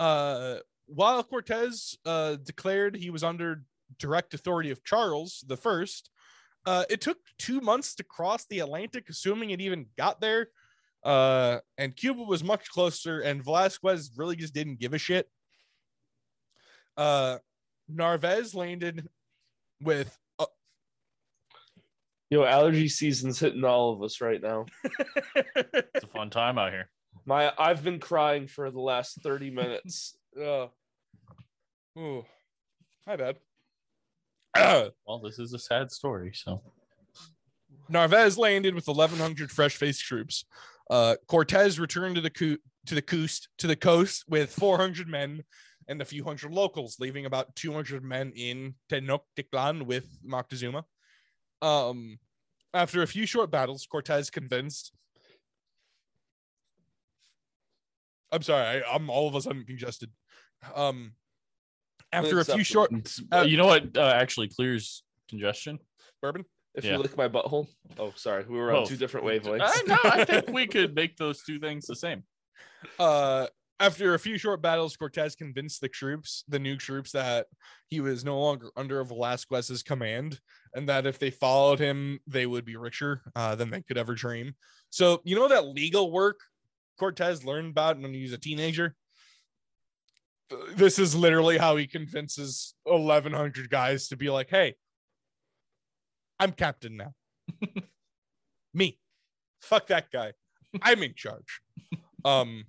Uh, 0.00 0.56
while 0.86 1.22
Cortez 1.22 1.96
uh, 2.04 2.36
declared 2.36 2.96
he 2.96 3.10
was 3.10 3.22
under 3.22 3.62
direct 3.98 4.34
authority 4.34 4.70
of 4.70 4.84
Charles 4.84 5.44
the 5.46 5.56
First, 5.56 6.10
uh, 6.66 6.84
it 6.90 7.00
took 7.00 7.18
two 7.38 7.60
months 7.60 7.94
to 7.94 8.04
cross 8.04 8.46
the 8.46 8.60
Atlantic, 8.60 9.08
assuming 9.08 9.50
it 9.50 9.60
even 9.60 9.86
got 9.96 10.20
there. 10.20 10.48
Uh, 11.02 11.58
and 11.76 11.94
Cuba 11.94 12.22
was 12.22 12.42
much 12.42 12.68
closer, 12.70 13.20
and 13.20 13.44
Velasquez 13.44 14.10
really 14.16 14.36
just 14.36 14.54
didn't 14.54 14.80
give 14.80 14.94
a 14.94 14.98
shit. 14.98 15.28
Uh, 16.96 17.38
Narvaez 17.88 18.54
landed 18.54 19.08
with 19.82 20.16
Yo, 22.30 22.44
allergy 22.44 22.88
season's 22.88 23.38
hitting 23.38 23.64
all 23.64 23.92
of 23.92 24.02
us 24.02 24.20
right 24.20 24.42
now. 24.42 24.66
It's 25.56 26.04
a 26.04 26.08
fun 26.08 26.30
time 26.30 26.58
out 26.58 26.72
here. 26.72 26.90
My 27.26 27.52
I've 27.58 27.84
been 27.84 28.00
crying 28.00 28.46
for 28.48 28.70
the 28.70 28.80
last 28.80 29.22
30 29.22 29.50
minutes. 29.50 30.16
Ugh. 30.36 30.70
oh, 31.96 32.24
my 33.06 33.16
bad. 33.16 33.36
Well, 35.06 35.18
this 35.18 35.38
is 35.38 35.52
a 35.52 35.58
sad 35.58 35.92
story. 35.92 36.32
So 36.34 36.62
Narvaez 37.88 38.38
landed 38.38 38.74
with 38.74 38.86
1,100 38.86 39.50
fresh-faced 39.50 40.02
troops. 40.02 40.44
Uh, 40.90 41.16
Cortez 41.26 41.78
returned 41.78 42.16
to 42.16 42.20
the 42.20 42.30
co- 42.30 42.56
to 42.86 42.94
the 42.94 43.02
coast 43.02 43.48
to 43.58 43.66
the 43.66 43.76
coast 43.76 44.24
with 44.28 44.52
400 44.52 45.08
men 45.08 45.42
and 45.88 46.00
a 46.00 46.04
few 46.04 46.24
hundred 46.24 46.52
locals, 46.52 46.96
leaving 46.98 47.26
about 47.26 47.54
200 47.56 48.02
men 48.02 48.32
in 48.34 48.74
Tenochtitlan 48.90 49.82
with 49.82 50.06
Moctezuma. 50.26 50.84
Um, 51.64 52.18
after 52.74 53.02
a 53.02 53.06
few 53.06 53.24
short 53.26 53.50
battles, 53.50 53.86
Cortez 53.86 54.30
convinced. 54.30 54.92
I'm 58.32 58.42
sorry, 58.42 58.82
I, 58.82 58.94
I'm 58.94 59.10
all 59.10 59.28
of 59.28 59.34
a 59.34 59.40
sudden 59.40 59.64
congested. 59.64 60.10
Um, 60.74 61.12
after 62.12 62.40
a 62.40 62.44
few 62.44 62.54
up- 62.56 62.60
short 62.66 62.90
Uh, 63.32 63.42
you 63.42 63.56
know 63.56 63.66
what 63.66 63.96
uh, 63.96 64.02
actually 64.14 64.48
clears 64.48 65.02
congestion? 65.28 65.78
bourbon, 66.20 66.44
If 66.74 66.84
Yeah. 66.84 66.92
you 66.92 66.98
lick 66.98 67.16
my 67.16 67.28
butthole. 67.28 67.68
Oh, 67.98 68.12
sorry. 68.16 68.44
We 68.48 68.56
were 68.58 68.70
on 68.74 68.82
Both. 68.82 68.88
two 68.88 68.96
different 68.96 69.26
wavelengths. 69.26 69.60
I, 69.62 69.82
no, 69.86 69.98
I 70.04 70.24
think 70.24 70.48
we 70.50 70.66
could 70.74 70.94
make 70.94 71.16
those 71.16 71.42
two 71.44 71.58
things 71.60 71.86
the 71.86 71.96
same. 71.96 72.24
uh 72.98 73.46
after 73.80 74.14
a 74.14 74.18
few 74.18 74.38
short 74.38 74.62
battles 74.62 74.96
cortez 74.96 75.34
convinced 75.34 75.80
the 75.80 75.88
troops 75.88 76.44
the 76.48 76.58
new 76.58 76.76
troops 76.76 77.12
that 77.12 77.46
he 77.88 78.00
was 78.00 78.24
no 78.24 78.38
longer 78.38 78.70
under 78.76 79.02
velasquez's 79.02 79.82
command 79.82 80.38
and 80.74 80.88
that 80.88 81.06
if 81.06 81.18
they 81.18 81.30
followed 81.30 81.78
him 81.78 82.18
they 82.26 82.46
would 82.46 82.64
be 82.64 82.76
richer 82.76 83.22
uh, 83.36 83.54
than 83.54 83.70
they 83.70 83.82
could 83.82 83.98
ever 83.98 84.14
dream. 84.14 84.54
So 84.90 85.20
you 85.24 85.36
know 85.36 85.48
that 85.48 85.66
legal 85.66 86.10
work 86.10 86.40
cortez 86.98 87.44
learned 87.44 87.70
about 87.70 88.00
when 88.00 88.14
he 88.14 88.22
was 88.22 88.32
a 88.32 88.38
teenager? 88.38 88.94
This 90.74 90.98
is 90.98 91.14
literally 91.14 91.58
how 91.58 91.76
he 91.76 91.86
convinces 91.86 92.74
1100 92.84 93.70
guys 93.70 94.08
to 94.08 94.16
be 94.16 94.30
like 94.30 94.50
hey 94.50 94.74
i'm 96.38 96.52
captain 96.52 96.96
now. 96.96 97.12
Me. 98.74 98.98
Fuck 99.60 99.86
that 99.86 100.10
guy. 100.10 100.32
I'm 100.82 101.02
in 101.02 101.14
charge. 101.14 101.60
Um 102.24 102.64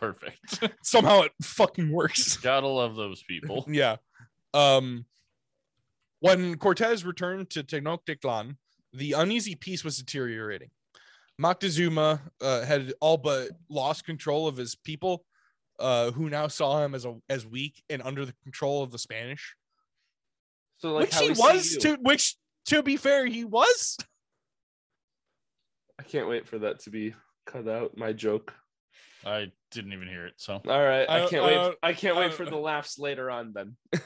Perfect. 0.00 0.64
somehow 0.82 1.22
it 1.22 1.32
fucking 1.42 1.92
works. 1.92 2.36
Gotta 2.42 2.66
love 2.66 2.96
those 2.96 3.22
people. 3.22 3.66
yeah. 3.70 3.96
Um 4.54 5.04
when 6.20 6.56
Cortez 6.56 7.04
returned 7.04 7.50
to 7.50 7.62
Tenochtitlan, 7.62 8.56
the 8.92 9.12
uneasy 9.12 9.54
peace 9.54 9.84
was 9.84 9.96
deteriorating. 9.96 10.70
Moctezuma 11.40 12.20
uh, 12.42 12.64
had 12.66 12.92
all 13.00 13.16
but 13.16 13.48
lost 13.70 14.04
control 14.04 14.46
of 14.46 14.58
his 14.58 14.74
people, 14.74 15.24
uh, 15.78 16.10
who 16.10 16.28
now 16.28 16.46
saw 16.46 16.84
him 16.84 16.94
as 16.94 17.06
a 17.06 17.16
as 17.30 17.46
weak 17.46 17.82
and 17.88 18.02
under 18.02 18.26
the 18.26 18.34
control 18.42 18.82
of 18.82 18.90
the 18.90 18.98
Spanish. 18.98 19.54
So 20.76 20.92
like 20.92 21.06
which 21.06 21.14
how 21.14 21.22
he 21.22 21.30
was 21.30 21.76
to 21.78 21.96
which 22.02 22.36
to 22.66 22.82
be 22.82 22.96
fair, 22.98 23.26
he 23.26 23.44
was. 23.44 23.96
I 25.98 26.02
can't 26.02 26.28
wait 26.28 26.46
for 26.46 26.58
that 26.58 26.80
to 26.80 26.90
be 26.90 27.14
cut 27.46 27.68
out. 27.68 27.96
My 27.96 28.12
joke. 28.12 28.54
I 29.24 29.52
didn't 29.70 29.92
even 29.92 30.08
hear 30.08 30.26
it. 30.26 30.34
So 30.38 30.54
All 30.54 30.82
right. 30.82 31.08
I, 31.08 31.24
I- 31.24 31.28
can't 31.28 31.44
I 31.44 31.46
wait. 31.46 31.74
I 31.82 31.92
can't 31.92 32.16
I 32.16 32.20
wait 32.20 32.26
don't- 32.28 32.36
for 32.36 32.44
the 32.46 32.56
laughs 32.56 32.98
later 32.98 33.30
on 33.30 33.52
then. 33.52 33.76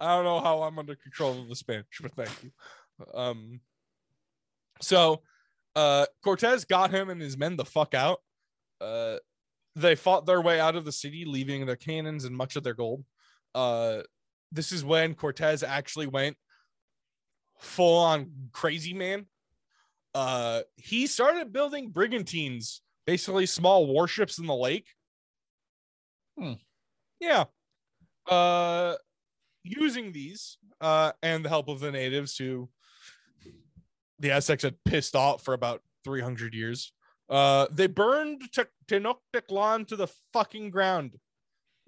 I 0.00 0.14
don't 0.16 0.24
know 0.24 0.40
how 0.40 0.62
I'm 0.62 0.78
under 0.78 0.96
control 0.96 1.40
of 1.40 1.48
the 1.48 1.56
Spanish, 1.56 1.86
but 2.02 2.12
thank 2.14 2.42
you. 2.42 2.50
Um, 3.14 3.60
so 4.80 5.22
uh, 5.76 6.06
Cortez 6.24 6.64
got 6.64 6.90
him 6.90 7.08
and 7.08 7.20
his 7.20 7.36
men 7.38 7.56
the 7.56 7.64
fuck 7.64 7.94
out. 7.94 8.18
Uh, 8.80 9.16
they 9.76 9.94
fought 9.94 10.26
their 10.26 10.40
way 10.40 10.58
out 10.58 10.74
of 10.76 10.84
the 10.84 10.92
city, 10.92 11.24
leaving 11.24 11.64
their 11.66 11.76
cannons 11.76 12.24
and 12.24 12.36
much 12.36 12.56
of 12.56 12.64
their 12.64 12.74
gold. 12.74 13.04
Uh, 13.54 13.98
this 14.52 14.72
is 14.72 14.84
when 14.84 15.14
Cortez 15.14 15.62
actually 15.62 16.06
went 16.06 16.36
full 17.58 17.98
on 18.00 18.30
crazy 18.52 18.92
man. 18.94 19.26
Uh, 20.14 20.62
he 20.76 21.06
started 21.06 21.52
building 21.52 21.90
brigantines, 21.90 22.80
basically 23.06 23.46
small 23.46 23.86
warships 23.86 24.38
in 24.38 24.46
the 24.46 24.54
lake. 24.54 24.86
Hmm. 26.38 26.54
Yeah. 27.20 27.44
Uh, 28.28 28.96
using 29.62 30.12
these 30.12 30.58
uh, 30.80 31.12
and 31.22 31.44
the 31.44 31.48
help 31.48 31.68
of 31.68 31.80
the 31.80 31.90
natives 31.92 32.36
who 32.36 32.68
the 34.18 34.30
Aztecs 34.32 34.62
had 34.62 34.76
pissed 34.84 35.14
off 35.14 35.42
for 35.44 35.54
about 35.54 35.82
300 36.04 36.54
years. 36.54 36.92
Uh, 37.28 37.66
they 37.70 37.86
burned 37.86 38.42
Te- 38.52 38.62
Tenochtitlan 38.88 39.86
to 39.88 39.96
the 39.96 40.06
fucking 40.32 40.70
ground, 40.70 41.16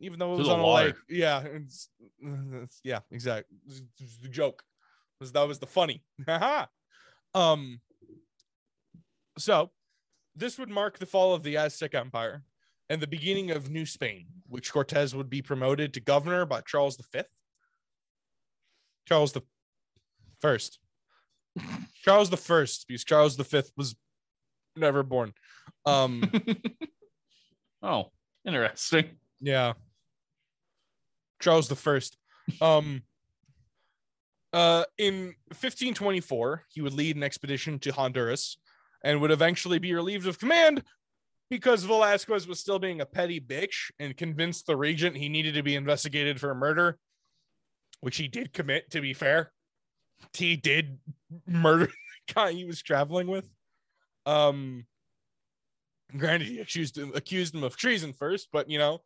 even 0.01 0.19
though 0.19 0.35
it 0.35 0.39
was 0.39 0.49
the 0.49 0.55
on 0.55 0.61
a 0.61 0.67
lake. 0.67 0.95
Yeah, 1.09 1.41
it's, 1.43 1.89
it's- 2.23 2.81
yeah, 2.83 3.01
exactly. 3.11 3.57
The 4.23 4.29
joke 4.29 4.63
was 5.21 5.33
that 5.33 5.47
was 5.47 5.59
the 5.59 5.67
funny. 5.67 6.03
Um. 7.35 7.81
So, 9.39 9.71
this 10.39 10.59
would 10.59 10.71
mark 10.71 10.99
the 10.99 11.07
fall 11.07 11.35
of 11.35 11.43
the 11.43 11.57
Aztec 11.57 11.95
Empire 11.95 12.43
and 12.89 13.01
the 13.01 13.07
beginning 13.07 13.51
of 13.51 13.71
New 13.71 13.85
Spain, 13.85 14.27
which 14.49 14.73
Cortez 14.73 15.15
would 15.15 15.29
be 15.29 15.43
promoted 15.43 15.93
to 15.95 16.01
governor 16.01 16.47
by 16.47 16.61
Charles 16.63 16.97
V. 17.13 17.23
Charles 19.07 19.33
the 19.33 19.43
First. 20.41 20.79
Charles 22.03 22.31
the 22.31 22.37
First, 22.37 22.87
because 22.87 23.05
Charles 23.05 23.37
the 23.37 23.45
Fifth 23.45 23.73
was 23.77 23.97
never 24.77 25.03
born. 25.03 25.33
Um, 25.85 26.31
oh, 27.83 28.13
interesting. 28.47 29.11
yeah. 29.41 29.73
Charles 31.41 31.69
the 31.69 31.77
First. 31.77 32.17
Um, 32.61 33.03
uh, 34.53 34.85
in 34.97 35.35
1524, 35.49 36.65
he 36.69 36.81
would 36.81 36.95
lead 36.95 37.17
an 37.17 37.23
expedition 37.23 37.79
to 37.81 37.93
Honduras 37.93 38.57
and 39.05 39.21
would 39.21 39.31
eventually 39.31 39.79
be 39.79 39.95
relieved 39.95 40.27
of 40.27 40.39
command 40.39 40.83
because 41.51 41.85
Velasquez 41.85 42.47
was 42.47 42.61
still 42.61 42.79
being 42.79 43.01
a 43.01 43.07
petty 43.07 43.41
bitch 43.41 43.91
and 43.99 44.17
convinced 44.17 44.67
the 44.67 44.77
regent 44.77 45.17
he 45.17 45.29
needed 45.29 45.55
to 45.55 45.63
be 45.63 45.77
investigated 45.77 46.41
for 46.41 46.55
murder, 46.55 46.99
which 48.01 48.17
he 48.17 48.29
did 48.29 48.53
commit, 48.53 48.91
to 48.91 49.01
be 49.01 49.15
fair. 49.15 49.53
He 50.35 50.57
did 50.57 50.99
murder 51.47 51.87
the 52.27 52.35
guy 52.35 52.53
he 52.53 52.65
was 52.65 52.83
traveling 52.83 53.29
with. 53.29 53.49
Um, 54.27 54.87
granted, 56.17 56.49
he 56.49 56.61
accused 56.61 56.99
him, 56.99 57.13
accused 57.15 57.55
him 57.55 57.65
of 57.65 57.77
treason 57.77 58.13
first, 58.13 58.49
but 58.53 58.69
you 58.69 58.79
know, 58.79 59.01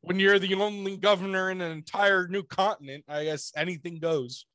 when 0.00 0.18
you're 0.18 0.38
the 0.38 0.54
only 0.54 0.96
governor 0.96 1.50
in 1.50 1.60
an 1.60 1.70
entire 1.70 2.26
new 2.26 2.42
continent, 2.42 3.04
I 3.08 3.24
guess 3.24 3.52
anything 3.56 3.98
goes. 3.98 4.46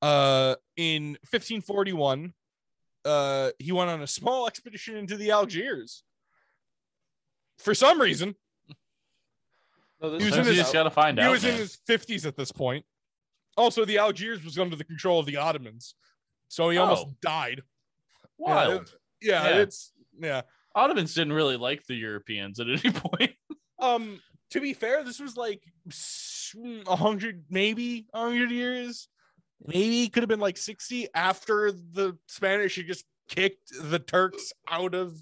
Uh, 0.00 0.56
in 0.76 1.16
1541, 1.30 2.32
uh, 3.04 3.50
he 3.58 3.72
went 3.72 3.90
on 3.90 4.02
a 4.02 4.06
small 4.06 4.46
expedition 4.46 4.96
into 4.96 5.16
the 5.16 5.30
Algiers. 5.30 6.02
For 7.58 7.74
some 7.74 8.00
reason, 8.00 8.34
No, 10.00 10.18
He 10.18 10.24
was 10.24 10.36
in 10.36 10.44
his- 10.44 10.72
gotta 10.72 10.90
find 10.90 11.16
he 11.16 11.24
out. 11.24 11.30
was 11.30 11.44
in 11.44 11.54
his 11.54 11.78
50s 11.88 12.26
at 12.26 12.36
this 12.36 12.50
point. 12.50 12.84
Also, 13.56 13.84
the 13.84 13.98
Algiers 13.98 14.42
was 14.44 14.58
under 14.58 14.74
the 14.74 14.82
control 14.84 15.20
of 15.20 15.26
the 15.26 15.36
Ottomans, 15.36 15.94
so 16.48 16.70
he 16.70 16.78
almost 16.78 17.06
Oh. 17.06 17.14
died. 17.22 17.62
Wild. 18.36 18.92
Yeah, 19.20 19.44
Yeah. 19.48 19.58
it's 19.62 19.92
yeah. 20.18 20.42
Ottomans 20.74 21.14
didn't 21.14 21.34
really 21.34 21.56
like 21.56 21.86
the 21.86 21.94
Europeans 21.94 22.58
at 22.58 22.66
any 22.68 22.80
point. 22.92 23.36
Um, 23.78 24.20
to 24.50 24.60
be 24.60 24.74
fair, 24.74 25.04
this 25.04 25.20
was 25.20 25.36
like 25.36 25.62
s- 25.86 26.54
a 26.86 26.96
hundred, 26.96 27.44
maybe 27.48 28.06
a 28.12 28.18
hundred 28.22 28.50
years, 28.50 29.08
maybe 29.66 30.04
it 30.04 30.12
could 30.12 30.22
have 30.22 30.28
been 30.28 30.40
like 30.40 30.56
sixty 30.56 31.08
after 31.14 31.72
the 31.72 32.16
Spanish 32.28 32.76
had 32.76 32.86
just 32.86 33.04
kicked 33.28 33.70
the 33.80 33.98
Turks 33.98 34.52
out 34.68 34.94
of 34.94 35.16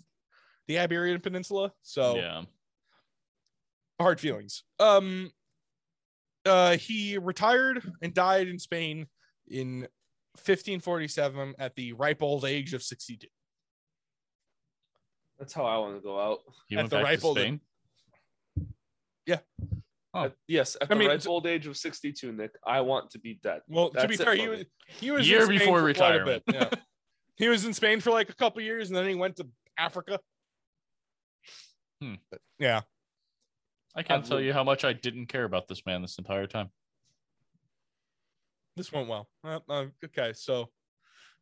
the 0.66 0.78
Iberian 0.78 1.20
Peninsula. 1.20 1.72
So 1.82 2.16
Yeah. 2.16 2.44
hard 4.00 4.20
feelings. 4.20 4.64
Um, 4.78 5.32
uh, 6.46 6.76
he 6.76 7.18
retired 7.18 7.82
and 8.02 8.14
died 8.14 8.48
in 8.48 8.58
Spain 8.58 9.08
in 9.48 9.86
1547 10.36 11.54
at 11.58 11.74
the 11.74 11.92
ripe 11.92 12.22
old 12.22 12.44
age 12.44 12.72
of 12.72 12.82
62. 12.82 13.26
That's 15.38 15.52
how 15.52 15.64
I 15.64 15.76
want 15.78 15.96
to 15.96 16.00
go 16.00 16.18
out. 16.20 16.40
He 16.68 16.76
At 16.76 16.80
went 16.80 16.90
the 16.90 16.96
back 16.96 17.04
ripe 17.04 17.20
to 17.20 17.26
old- 17.26 17.36
Spain. 17.38 17.60
Oh. 20.12 20.24
At- 20.24 20.34
yes, 20.48 20.76
at 20.80 20.82
I 20.90 20.94
the 20.94 20.96
mean, 20.96 21.08
ripe 21.08 21.26
old 21.26 21.46
age 21.46 21.66
of 21.66 21.76
62, 21.76 22.32
Nick, 22.32 22.50
I 22.66 22.80
want 22.80 23.10
to 23.10 23.18
be 23.20 23.38
dead. 23.42 23.60
Well, 23.68 23.90
to 23.90 24.08
be 24.08 24.16
fair, 24.16 24.34
he 24.34 24.48
was 24.48 24.64
he 24.86 25.10
was 25.10 25.28
Year 25.28 25.46
before 25.46 25.78
for 25.78 25.94
quite 25.94 26.14
retirement. 26.14 26.42
yeah. 26.52 26.68
he 27.36 27.48
was 27.48 27.64
in 27.64 27.72
Spain 27.72 28.00
for 28.00 28.10
like 28.10 28.28
a 28.28 28.34
couple 28.34 28.60
years, 28.62 28.88
and 28.88 28.96
then 28.96 29.06
he 29.08 29.14
went 29.14 29.36
to 29.36 29.46
Africa. 29.78 30.18
Hmm. 32.02 32.14
But, 32.30 32.40
yeah, 32.58 32.80
I 33.94 34.02
can't 34.02 34.22
I've 34.22 34.28
tell 34.28 34.38
lived- 34.38 34.46
you 34.48 34.52
how 34.52 34.64
much 34.64 34.84
I 34.84 34.92
didn't 34.92 35.26
care 35.26 35.44
about 35.44 35.68
this 35.68 35.84
man 35.86 36.02
this 36.02 36.18
entire 36.18 36.46
time. 36.46 36.70
this 38.76 38.90
went 38.92 39.08
well. 39.08 39.28
Uh, 39.44 39.60
uh, 39.68 39.86
okay, 40.06 40.32
so 40.34 40.70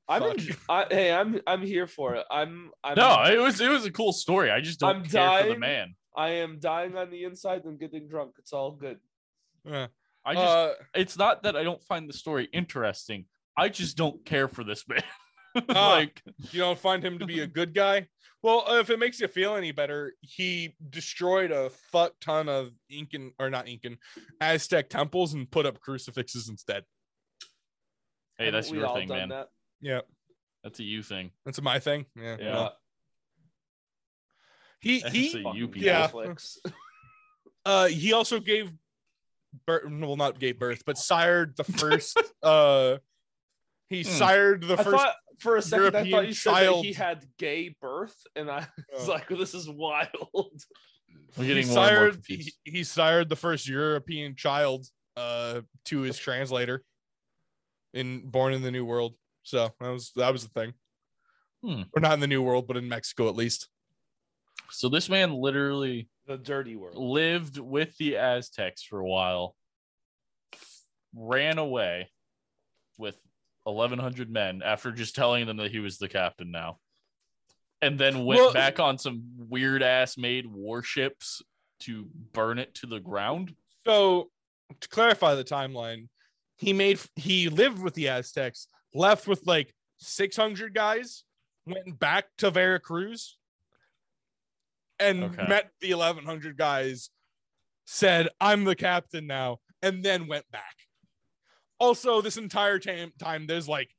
I'm 0.09 0.23
in, 0.25 0.37
I, 0.69 0.87
hey, 0.91 1.13
I'm 1.13 1.41
I'm 1.47 1.63
here 1.63 1.87
for 1.87 2.17
it. 2.17 2.27
I'm 2.31 2.71
I'm 2.85 2.97
No, 2.97 3.23
it 3.25 3.39
was 3.41 3.61
it 3.61 3.69
was 3.71 3.85
a 3.87 3.91
cool 3.93 4.13
story. 4.13 4.51
I 4.51 4.61
just 4.61 4.81
don't 4.81 4.97
I'm 4.97 5.05
care 5.05 5.43
for 5.43 5.49
the 5.49 5.59
man. 5.59 5.95
I 6.19 6.31
am 6.31 6.59
dying 6.59 6.97
on 6.97 7.11
the 7.11 7.23
inside 7.25 7.65
and 7.65 7.79
getting 7.79 8.09
drunk. 8.09 8.33
It's 8.39 8.53
all 8.53 8.73
good. 8.73 8.99
uh, 9.71 9.87
I 10.25 10.35
just 10.35 10.47
uh, 10.47 10.73
it's 10.95 11.17
not 11.17 11.45
that 11.45 11.57
I 11.57 11.63
don't 11.63 11.83
find 11.85 12.09
the 12.09 12.13
story 12.13 12.49
interesting. 12.53 13.27
I 13.57 13.69
just 13.69 13.97
don't 13.97 14.25
care 14.25 14.49
for 14.49 14.65
this 14.65 14.85
man. 14.89 15.03
Ah. 15.71 15.91
like 15.93 16.23
you 16.53 16.61
don't 16.61 16.79
find 16.79 17.03
him 17.03 17.19
to 17.19 17.27
be 17.27 17.41
a 17.41 17.47
good 17.47 17.75
guy. 17.75 18.07
Well, 18.43 18.65
uh, 18.69 18.79
if 18.81 18.91
it 18.91 18.99
makes 18.99 19.19
you 19.19 19.27
feel 19.27 19.57
any 19.57 19.73
better, 19.73 20.13
he 20.21 20.77
destroyed 20.91 21.51
a 21.51 21.71
fuck 21.91 22.13
ton 22.21 22.49
of 22.49 22.71
Incan 22.91 23.33
or 23.41 23.51
not 23.51 23.67
Incan 23.67 23.97
Aztec 24.41 24.89
temples 24.91 25.35
and 25.35 25.51
put 25.51 25.67
up 25.67 25.81
crucifixes 25.81 26.49
instead. 26.49 26.85
hey, 28.39 28.51
that's 28.51 28.71
your 28.71 28.95
thing, 28.95 29.09
man. 29.09 29.31
That? 29.31 29.49
Yeah, 29.81 30.01
That's 30.63 30.79
a 30.81 30.85
you 30.85 31.03
thing. 31.03 31.31
that's 31.45 31.61
my 31.63 31.79
thing. 31.81 32.05
Yeah, 32.15 32.37
Yeah. 32.39 32.55
well, 32.55 32.77
he 34.81 35.01
he 35.01 35.41
a 35.41 35.43
Fucking 35.43 35.55
you. 35.61 35.71
Yeah. 35.75 36.09
Uh 37.65 37.87
he 37.89 38.13
also 38.13 38.41
gave 38.41 38.73
birth 39.67 39.83
well 39.91 40.17
not 40.17 40.39
gave 40.39 40.59
birth 40.59 40.83
but 40.87 40.97
sired 40.97 41.55
the 41.57 41.65
first 41.65 42.17
uh 42.43 42.97
he 43.91 44.03
Hmm. 44.03 44.09
sired 44.09 44.63
the 44.63 44.75
I 44.79 44.83
first 44.85 44.97
thought 44.97 45.15
for 45.41 45.57
a 45.57 45.63
second 45.63 45.97
I 45.97 46.01
thought 46.01 46.07
European 46.07 46.27
you 46.27 46.33
said 46.35 46.53
that 46.55 46.61
child- 46.61 46.85
he 46.85 46.93
had 46.93 47.25
gay 47.39 47.75
birth, 47.81 48.17
and 48.37 48.51
I 48.51 48.67
was 48.93 49.09
Oh. 49.09 49.13
like, 49.13 49.29
this 49.29 49.55
is 49.55 49.69
wild. 49.69 50.09
We're 51.37 51.45
he 51.45 51.47
getting 51.47 51.69
more 51.69 51.79
and 51.79 51.95
more 51.97 52.13
sired 52.13 52.23
he, 52.27 52.53
he 52.65 52.85
sired 52.85 53.29
the 53.29 53.37
first 53.37 53.69
European 53.69 54.35
child 54.37 54.87
uh 55.17 55.61
to 55.87 56.01
his 56.01 56.17
translator 56.19 56.83
in 57.95 58.29
Born 58.29 58.53
in 58.55 58.63
the 58.63 58.71
New 58.71 58.85
World. 58.85 59.15
So 59.43 59.71
that 59.81 59.91
was 59.91 60.13
that 60.17 60.33
was 60.33 60.45
the 60.47 60.51
thing. 60.61 60.73
Hmm. 61.63 61.83
Or 61.95 62.01
not 62.01 62.13
in 62.15 62.21
the 62.21 62.27
New 62.29 62.43
World, 62.43 62.67
but 62.67 62.77
in 62.77 62.89
Mexico 62.89 63.29
at 63.29 63.35
least. 63.37 63.69
So 64.71 64.89
this 64.89 65.09
man 65.09 65.33
literally 65.35 66.09
The 66.27 66.37
dirty 66.39 66.77
world. 66.77 66.97
lived 66.97 67.59
with 67.59 67.97
the 67.97 68.17
Aztecs 68.17 68.83
for 68.83 69.01
a 69.01 69.07
while, 69.07 69.57
ran 71.15 71.59
away 71.59 72.11
with 72.99 73.17
1,100 73.65 74.31
men 74.31 74.63
after 74.63 74.93
just 74.93 75.15
telling 75.15 75.47
them 75.47 75.57
that 75.59 75.71
he 75.71 75.79
was 75.79 75.99
the 75.99 76.09
captain 76.09 76.51
now, 76.51 76.79
and 77.81 77.99
then 77.99 78.25
went 78.25 78.41
Well- 78.41 78.53
back 78.53 78.79
on 78.81 78.99
some 78.99 79.23
weird 79.37 79.83
ass 79.83 80.17
made 80.17 80.47
warships 80.47 81.43
to 81.81 82.05
burn 82.33 82.59
it 82.59 82.75
to 82.77 82.87
the 82.87 83.01
ground. 83.01 83.55
So 83.87 84.31
to 84.81 84.89
clarify 84.89 85.35
the 85.35 85.45
timeline, 85.45 86.09
he 86.57 86.73
made 86.73 87.01
he 87.17 87.49
lived 87.49 87.81
with 87.81 87.95
the 87.95 88.09
Aztecs, 88.09 88.67
left 88.93 89.27
with 89.27 89.47
like 89.47 89.75
600 89.99 90.75
guys, 90.75 91.25
went 91.67 91.99
back 91.99 92.27
to 92.39 92.51
Veracruz, 92.51 93.38
and 95.01 95.25
Okay. 95.25 95.47
met 95.49 95.71
the 95.81 95.95
1100 95.95 96.57
guys, 96.57 97.11
said, 97.87 98.29
I'm 98.41 98.65
the 98.65 98.77
captain 98.77 99.27
now, 99.27 99.59
and 99.83 100.05
then 100.05 100.27
went 100.27 100.51
back. 100.51 100.75
Also, 101.79 102.21
this 102.21 102.37
entire 102.37 102.79
time, 102.79 103.13
time 103.19 103.47
there's 103.47 103.69
like 103.69 103.91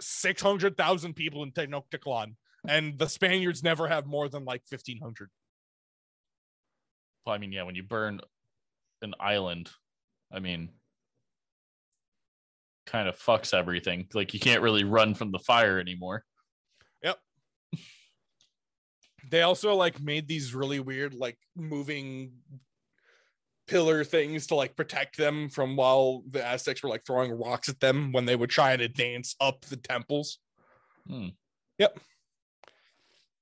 600,000 0.00 1.14
people 1.14 1.42
in 1.42 1.52
Tenochtitlan, 1.52 2.36
and 2.68 2.98
the 2.98 3.08
Spaniards 3.08 3.62
never 3.62 3.88
have 3.88 4.06
more 4.06 4.28
than 4.28 4.44
like 4.44 4.62
1,500. 4.68 5.30
Well, 7.24 7.34
I 7.34 7.38
mean, 7.38 7.52
yeah, 7.52 7.64
when 7.64 7.74
you 7.74 7.82
burn 7.82 8.20
an 9.02 9.14
island, 9.18 9.70
I 10.32 10.38
mean, 10.38 10.70
kind 12.86 13.08
of 13.08 13.18
fucks 13.18 13.52
everything. 13.52 14.08
Like 14.14 14.32
you 14.32 14.40
can't 14.40 14.62
really 14.62 14.84
run 14.84 15.14
from 15.14 15.32
the 15.32 15.40
fire 15.40 15.80
anymore. 15.80 16.24
They 19.30 19.42
also 19.42 19.74
like 19.74 20.00
made 20.00 20.28
these 20.28 20.54
really 20.54 20.80
weird 20.80 21.14
like 21.14 21.38
moving 21.56 22.32
pillar 23.66 24.04
things 24.04 24.46
to 24.46 24.54
like 24.54 24.76
protect 24.76 25.16
them 25.16 25.48
from 25.48 25.76
while 25.76 26.22
the 26.30 26.44
aztecs 26.44 26.82
were 26.82 26.88
like 26.88 27.04
throwing 27.04 27.32
rocks 27.32 27.68
at 27.68 27.80
them 27.80 28.12
when 28.12 28.24
they 28.24 28.36
would 28.36 28.50
try 28.50 28.72
and 28.72 28.82
advance 28.82 29.34
up 29.40 29.64
the 29.66 29.76
temples 29.76 30.38
hmm. 31.06 31.28
Yep. 31.78 31.98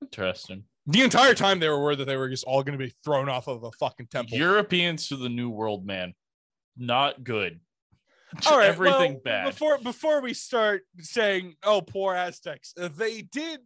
Interesting. 0.03 0.64
the 0.87 1.03
entire 1.03 1.35
time 1.35 1.61
they 1.61 1.68
were 1.68 1.82
worried 1.82 1.99
that 1.99 2.07
they 2.07 2.16
were 2.16 2.28
just 2.28 2.45
all 2.45 2.62
going 2.62 2.78
to 2.78 2.85
be 2.85 2.93
thrown 3.05 3.28
off 3.28 3.49
of 3.49 3.62
a 3.62 3.72
fucking 3.72 4.09
temple 4.09 4.37
Europeans 4.37 5.09
to 5.09 5.16
the 5.16 5.28
New 5.28 5.51
World, 5.51 5.87
man, 5.87 6.14
not 6.76 7.22
good. 7.22 7.61
all 8.47 8.59
right 8.59 8.68
everything 8.68 9.12
well, 9.12 9.22
bad. 9.24 9.47
before 9.47 9.78
before 9.78 10.20
we 10.20 10.35
start 10.35 10.82
saying 10.99 11.55
oh 11.62 11.80
poor 11.80 12.14
aztecs 12.14 12.74
they 12.97 13.22
did 13.22 13.61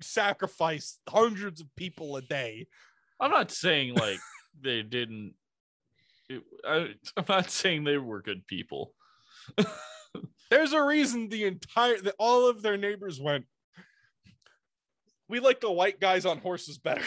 sacrifice 0.00 0.98
hundreds 1.08 1.60
of 1.60 1.66
people 1.76 2.16
a 2.16 2.22
day 2.22 2.66
I'm 3.20 3.30
not 3.30 3.50
saying 3.50 3.94
like 3.94 4.20
they 4.60 4.82
didn't. 4.82 5.34
it- 6.28 6.44
I, 6.64 6.94
I'm 7.16 7.24
not 7.28 7.50
saying 7.50 7.84
they 7.84 7.98
were 7.98 8.22
good 8.22 8.46
people. 8.46 8.94
There's 10.50 10.72
a 10.72 10.82
reason 10.82 11.28
the 11.28 11.44
entire 11.44 12.00
that 12.00 12.14
all 12.18 12.48
of 12.48 12.62
their 12.62 12.76
neighbors 12.76 13.20
went. 13.20 13.44
We 15.28 15.40
like 15.40 15.60
the 15.60 15.70
white 15.70 16.00
guys 16.00 16.24
on 16.24 16.38
horses 16.38 16.78
better. 16.78 17.04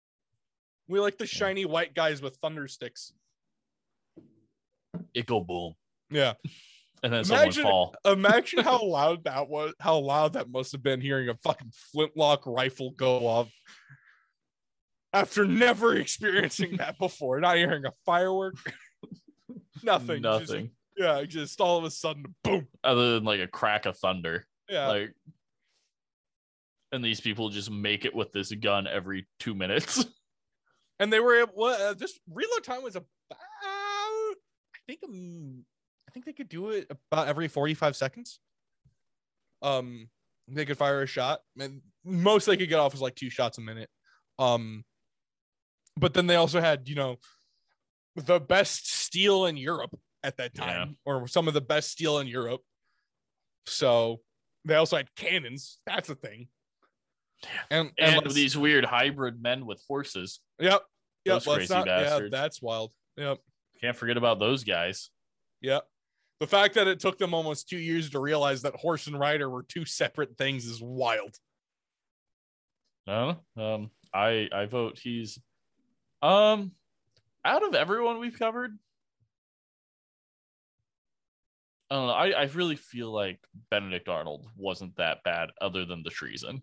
we 0.88 1.00
like 1.00 1.18
the 1.18 1.26
shiny 1.26 1.64
white 1.64 1.94
guys 1.94 2.22
with 2.22 2.36
thunder 2.36 2.68
sticks. 2.68 3.12
It 5.14 5.26
go 5.26 5.40
boom, 5.40 5.74
Yeah. 6.10 6.34
And 7.02 7.12
then 7.12 7.24
Imagine- 7.24 7.52
someone 7.52 7.72
fall. 7.72 7.94
Imagine 8.04 8.60
how 8.60 8.82
loud 8.84 9.24
that 9.24 9.48
was, 9.48 9.74
how 9.80 9.98
loud 9.98 10.34
that 10.34 10.50
must 10.50 10.72
have 10.72 10.82
been 10.82 11.00
hearing 11.00 11.28
a 11.28 11.34
fucking 11.36 11.70
flintlock 11.92 12.46
rifle 12.46 12.90
go 12.92 13.26
off 13.26 13.48
after 15.12 15.44
never 15.46 15.94
experiencing 15.96 16.76
that 16.78 16.98
before, 17.00 17.40
not 17.40 17.56
hearing 17.56 17.84
a 17.86 17.92
firework. 18.04 18.54
Nothing. 19.82 20.22
just- 20.22 20.40
Nothing 20.50 20.70
yeah, 20.98 21.22
just 21.24 21.60
all 21.60 21.76
of 21.76 21.84
a 21.84 21.90
sudden, 21.90 22.24
boom. 22.42 22.66
other 22.82 23.14
than 23.14 23.24
like 23.24 23.40
a 23.40 23.46
crack 23.46 23.84
of 23.84 23.98
thunder. 23.98 24.46
Yeah. 24.66 24.86
Like, 24.88 25.14
and 26.90 27.04
these 27.04 27.20
people 27.20 27.50
just 27.50 27.70
make 27.70 28.06
it 28.06 28.14
with 28.14 28.32
this 28.32 28.50
gun 28.52 28.86
every 28.86 29.26
two 29.38 29.54
minutes. 29.54 30.06
and 30.98 31.12
they 31.12 31.20
were 31.20 31.36
able. 31.40 31.52
Well, 31.54 31.90
uh, 31.90 31.92
this 31.92 32.18
reload 32.32 32.64
time 32.64 32.82
was 32.82 32.96
about. 32.96 33.08
I 33.30 34.34
think. 34.86 35.00
Um, 35.06 35.64
I 36.08 36.12
think 36.12 36.24
they 36.26 36.32
could 36.32 36.48
do 36.48 36.70
it 36.70 36.90
about 37.10 37.28
every 37.28 37.48
forty-five 37.48 37.96
seconds. 37.96 38.38
Um, 39.62 40.08
they 40.48 40.64
could 40.64 40.78
fire 40.78 41.02
a 41.02 41.06
shot, 41.06 41.40
and 41.58 41.80
most 42.04 42.46
they 42.46 42.56
could 42.56 42.68
get 42.68 42.78
off 42.78 42.92
was 42.92 43.00
like 43.02 43.14
two 43.14 43.30
shots 43.30 43.58
a 43.58 43.60
minute. 43.60 43.88
Um, 44.38 44.84
but 45.96 46.14
then 46.14 46.26
they 46.26 46.36
also 46.36 46.60
had, 46.60 46.88
you 46.88 46.94
know, 46.94 47.16
the 48.16 48.38
best 48.38 48.88
steel 48.90 49.46
in 49.46 49.56
Europe 49.56 49.98
at 50.22 50.36
that 50.36 50.54
time, 50.54 50.96
or 51.04 51.26
some 51.26 51.48
of 51.48 51.54
the 51.54 51.60
best 51.60 51.90
steel 51.90 52.18
in 52.18 52.26
Europe. 52.26 52.60
So 53.66 54.20
they 54.64 54.74
also 54.74 54.96
had 54.96 55.12
cannons. 55.16 55.78
That's 55.86 56.08
a 56.08 56.14
thing. 56.14 56.48
And 57.70 57.90
and 57.98 58.16
like- 58.24 58.34
these 58.34 58.56
weird 58.56 58.84
hybrid 58.84 59.42
men 59.42 59.66
with 59.66 59.82
horses. 59.88 60.40
Yep. 60.60 60.82
Yep, 61.24 61.34
Those 61.42 61.54
crazy 61.54 61.74
not- 61.74 61.86
Yeah, 61.88 62.20
that's 62.30 62.62
wild. 62.62 62.92
Yep. 63.16 63.38
Can't 63.80 63.96
forget 63.96 64.16
about 64.16 64.38
those 64.38 64.62
guys. 64.64 65.10
Yep. 65.60 65.86
The 66.40 66.46
fact 66.46 66.74
that 66.74 66.86
it 66.86 67.00
took 67.00 67.18
them 67.18 67.32
almost 67.32 67.68
two 67.68 67.78
years 67.78 68.10
to 68.10 68.20
realize 68.20 68.62
that 68.62 68.76
horse 68.76 69.06
and 69.06 69.18
rider 69.18 69.48
were 69.48 69.62
two 69.62 69.86
separate 69.86 70.36
things 70.36 70.66
is 70.66 70.82
wild. 70.82 71.34
No, 73.06 73.38
um, 73.56 73.90
I 74.12 74.48
I 74.52 74.66
vote 74.66 74.98
he's 74.98 75.38
um 76.22 76.72
out 77.44 77.62
of 77.62 77.74
everyone 77.74 78.18
we've 78.18 78.38
covered. 78.38 78.76
I 81.90 81.94
don't 81.94 82.06
know. 82.08 82.12
I, 82.12 82.30
I 82.30 82.44
really 82.46 82.74
feel 82.74 83.12
like 83.12 83.38
Benedict 83.70 84.08
Arnold 84.08 84.46
wasn't 84.56 84.96
that 84.96 85.22
bad, 85.22 85.50
other 85.60 85.84
than 85.84 86.02
the 86.02 86.10
treason. 86.10 86.62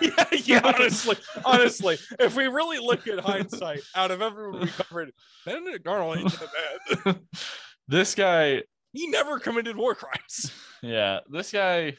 yeah, 0.00 0.24
yeah, 0.32 0.60
honestly, 0.64 1.16
honestly, 1.44 1.96
if 2.18 2.34
we 2.34 2.46
really 2.48 2.78
look 2.78 3.06
at 3.06 3.20
hindsight, 3.20 3.82
out 3.94 4.10
of 4.10 4.20
everyone 4.20 4.62
we 4.62 4.66
covered, 4.66 5.12
Benedict 5.46 5.86
Arnold 5.86 6.18
ain't 6.18 6.40
that 6.40 7.04
bad. 7.04 7.20
this 7.90 8.14
guy, 8.14 8.62
He 8.92 9.08
never 9.08 9.38
committed 9.38 9.76
war 9.76 9.94
crimes. 9.94 10.52
yeah, 10.82 11.20
this 11.28 11.52
guy, 11.52 11.96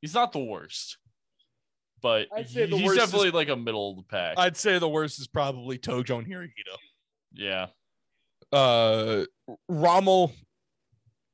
he's 0.00 0.14
not 0.14 0.32
the 0.32 0.38
worst, 0.38 0.98
but 2.02 2.28
I'd 2.34 2.48
the 2.48 2.66
he's 2.66 2.84
worst 2.86 2.98
is- 3.00 3.04
definitely 3.04 3.30
like 3.30 3.48
a 3.48 3.56
middle 3.56 3.90
of 3.90 3.96
the 3.96 4.02
pack. 4.04 4.34
I'd 4.38 4.56
say 4.56 4.78
the 4.78 4.88
worst 4.88 5.18
is 5.20 5.26
probably 5.26 5.78
Tojo 5.78 6.18
and 6.18 6.26
Hirohito. 6.26 6.76
yeah, 7.32 7.66
Uh, 8.52 9.24
Rommel, 9.68 10.32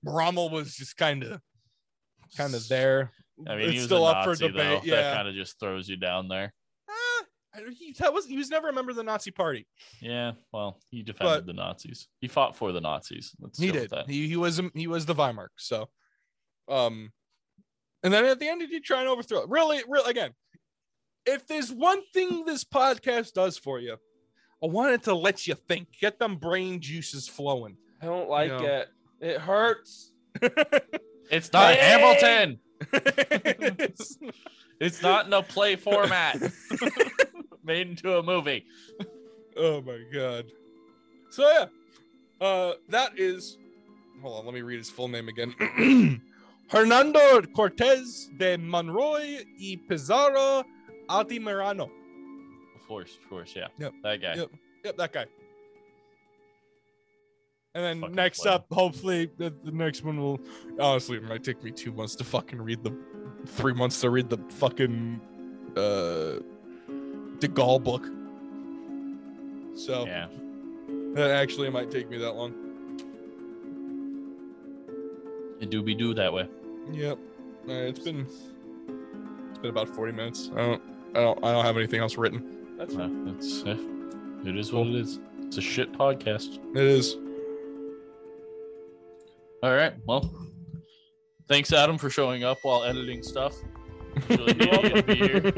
Rommel 0.05 0.51
was 0.51 0.75
just 0.75 0.97
kind 0.97 1.23
of, 1.25 1.41
kind 2.37 2.55
of 2.55 2.67
there. 2.69 3.13
I 3.47 3.57
mean, 3.57 3.61
it's 3.67 3.73
he 3.73 3.77
was 3.79 3.85
still 3.87 4.07
a 4.07 4.11
up 4.13 4.27
Nazi, 4.27 4.47
for 4.47 4.53
debate. 4.53 4.83
though. 4.85 4.91
That 4.91 5.03
Yeah, 5.05 5.15
kind 5.15 5.29
of 5.29 5.35
just 5.35 5.61
throws 5.61 5.89
you 5.89 5.97
down 5.97 6.29
there. 6.29 6.55
I- 7.57 7.71
he, 7.77 7.95
that 7.99 8.13
was 8.13 8.27
he 8.27 8.37
was 8.37 8.51
never 8.51 8.69
a 8.69 8.73
member 8.73 8.91
of 8.91 8.97
the 8.97 9.03
Nazi 9.05 9.31
Party. 9.31 9.67
Yeah, 10.01 10.33
well, 10.53 10.79
he 10.91 11.03
defended 11.03 11.39
But- 11.39 11.47
the 11.47 11.53
Nazis. 11.53 12.09
He 12.21 12.29
fought 12.29 12.57
for 12.57 12.73
the 12.73 12.81
Nazis. 12.81 13.33
Let's 13.41 13.59
he 13.59 13.71
did. 13.73 13.91
that. 13.91 14.09
He 14.09 14.29
he 14.29 14.37
was 14.37 14.61
he 14.75 14.87
was 14.87 15.07
the 15.07 15.15
Weimar. 15.15 15.49
So, 15.57 15.89
um, 16.69 17.13
and 18.03 18.13
then 18.13 18.25
at 18.25 18.39
the 18.39 18.49
end 18.49 18.61
he 18.63 18.69
did 18.69 18.85
try 18.85 19.01
and 19.01 19.09
overthrow. 19.09 19.41
it. 19.43 19.49
Really, 19.49 19.83
really 19.89 20.11
again, 20.11 20.31
if 21.25 21.47
there's 21.47 21.73
one 21.73 22.01
thing 22.13 22.45
this 22.45 22.65
podcast 22.65 23.33
does 23.33 23.57
for 23.59 23.81
you, 23.81 23.97
I 24.63 24.67
wanted 24.67 25.03
to 25.05 25.15
let 25.15 25.47
you 25.47 25.55
think, 25.55 25.89
get 26.01 26.19
them 26.19 26.37
brain 26.37 26.81
juices 26.81 27.29
flowing. 27.29 27.77
I 28.03 28.07
don't 28.07 28.29
like 28.29 28.51
No. 28.51 28.65
it. 28.65 28.89
It 29.21 29.41
hurts. 29.41 30.13
It's 31.31 31.53
not 31.53 31.75
Hey! 31.75 31.81
Hamilton. 31.81 32.61
It's 34.79 35.01
not 35.03 35.27
in 35.27 35.33
a 35.33 35.43
play 35.43 35.77
format. 35.77 36.37
Made 37.67 37.89
into 37.89 38.17
a 38.17 38.23
movie. 38.23 38.65
oh 39.57 39.83
my 39.83 39.99
god. 40.13 40.47
So 41.31 41.43
yeah, 41.51 42.47
uh, 42.47 42.73
that 42.89 43.19
is. 43.19 43.59
Hold 44.23 44.39
on, 44.41 44.45
let 44.47 44.55
me 44.55 44.63
read 44.63 44.79
his 44.79 44.89
full 44.89 45.09
name 45.09 45.29
again. 45.29 45.55
Hernando 46.71 47.43
Cortez 47.55 48.29
de 48.39 48.57
Monroy 48.57 49.45
y 49.61 49.77
Pizarro 49.89 50.65
Altamirano. 51.09 51.91
Of 52.81 52.87
course, 52.89 53.19
of 53.23 53.29
course, 53.29 53.53
yeah. 53.55 53.67
Yep, 53.79 53.93
That 54.03 54.21
guy. 54.23 54.35
yep. 54.37 54.51
Yep, 54.85 54.97
that 54.97 55.13
guy. 55.13 55.27
And 57.75 57.85
then 57.85 58.01
Fucking 58.01 58.15
next 58.15 58.41
player. 58.41 58.55
up, 58.55 58.67
hopefully 58.71 59.31
the, 59.37 59.53
the 59.65 59.71
next 59.71 60.03
one 60.03 60.19
will 60.19 60.41
honestly 60.81 61.19
it 61.19 61.25
might 61.25 61.45
take 61.45 61.63
me 61.63 61.71
two 61.71 61.93
months 61.93 62.15
to 62.17 62.25
fucking 62.25 62.61
read 62.63 62.83
the 62.83 62.97
three 63.47 63.75
months 63.75 64.01
to 64.01 64.09
read 64.11 64.31
the 64.31 64.39
fucking 64.49 65.21
uh 65.77 66.41
De 67.41 67.49
Gaulle 67.49 67.83
book. 67.83 68.07
So 69.77 70.07
Yeah. 70.07 70.29
that 71.15 71.31
actually 71.31 71.69
might 71.71 71.91
take 71.91 72.09
me 72.11 72.19
that 72.19 72.33
long. 72.33 72.55
It 75.61 75.71
do 75.71 75.83
be 75.83 75.95
do 75.95 76.15
that 76.15 76.33
way. 76.33 76.49
Yep. 76.93 77.19
Uh, 77.69 77.73
it's 77.73 77.99
been 77.99 78.27
it's 79.51 79.59
been 79.59 79.71
about 79.71 79.89
40 79.89 80.13
minutes. 80.13 80.51
I 80.55 80.59
don't 80.59 80.83
I 81.15 81.21
don't 81.21 81.45
I 81.45 81.53
don't 81.53 81.65
have 81.65 81.77
anything 81.77 82.01
else 82.01 82.17
written. 82.17 82.77
That's 82.79 82.95
Uh, 82.95 82.99
fine. 82.99 83.35
it's 83.37 83.65
eh, 83.65 83.77
it 84.49 84.57
is 84.57 84.73
what 84.73 84.87
it 84.89 84.95
is. 84.97 85.19
It's 85.43 85.57
a 85.59 85.63
shit 85.63 85.93
podcast. 85.93 86.59
It 86.77 86.83
is. 86.83 87.17
All 89.63 89.75
right. 89.75 89.95
Well, 90.07 90.31
thanks 91.49 91.73
Adam 91.73 91.97
for 91.99 92.11
showing 92.11 92.45
up 92.45 92.59
while 92.63 92.85
editing 92.85 93.23
stuff. 93.23 93.55
Really 94.29 94.55
you 94.55 94.91
to 94.91 95.03
be 95.03 95.15
here. 95.15 95.53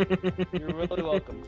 You're 0.53 0.75
really 0.75 1.03
welcome. 1.03 1.45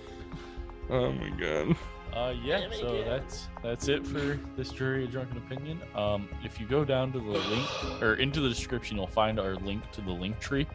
oh 0.90 1.12
my 1.12 1.30
god. 1.30 1.76
Uh, 2.12 2.34
yeah, 2.42 2.68
so 2.72 3.04
that's 3.04 3.48
that's 3.62 3.88
it 3.88 4.04
for 4.04 4.38
this 4.56 4.70
jury 4.70 5.04
of 5.04 5.12
drunken 5.12 5.36
opinion. 5.38 5.80
Um, 5.94 6.28
if 6.42 6.60
you 6.60 6.66
go 6.66 6.84
down 6.84 7.12
to 7.12 7.18
the 7.20 7.24
link 7.24 8.02
or 8.02 8.14
into 8.14 8.40
the 8.40 8.48
description, 8.48 8.96
you'll 8.96 9.06
find 9.06 9.38
our 9.38 9.54
link 9.56 9.88
to 9.92 10.00
the 10.00 10.10
link 10.10 10.38
tree. 10.40 10.66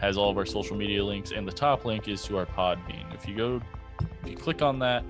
Has 0.00 0.18
all 0.18 0.30
of 0.30 0.36
our 0.36 0.44
social 0.44 0.76
media 0.76 1.02
links, 1.02 1.32
and 1.32 1.46
the 1.46 1.52
top 1.52 1.84
link 1.84 2.08
is 2.08 2.22
to 2.24 2.36
our 2.36 2.46
Podbean. 2.46 3.14
If 3.14 3.26
you 3.26 3.36
go, 3.36 3.60
if 4.22 4.30
you 4.30 4.36
click 4.36 4.60
on 4.60 4.78
that 4.80 5.04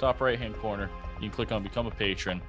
top 0.00 0.20
right 0.20 0.38
hand 0.38 0.56
corner, 0.56 0.90
you 1.16 1.28
can 1.28 1.30
click 1.30 1.52
on 1.52 1.62
become 1.62 1.86
a 1.86 1.90
patron. 1.90 2.40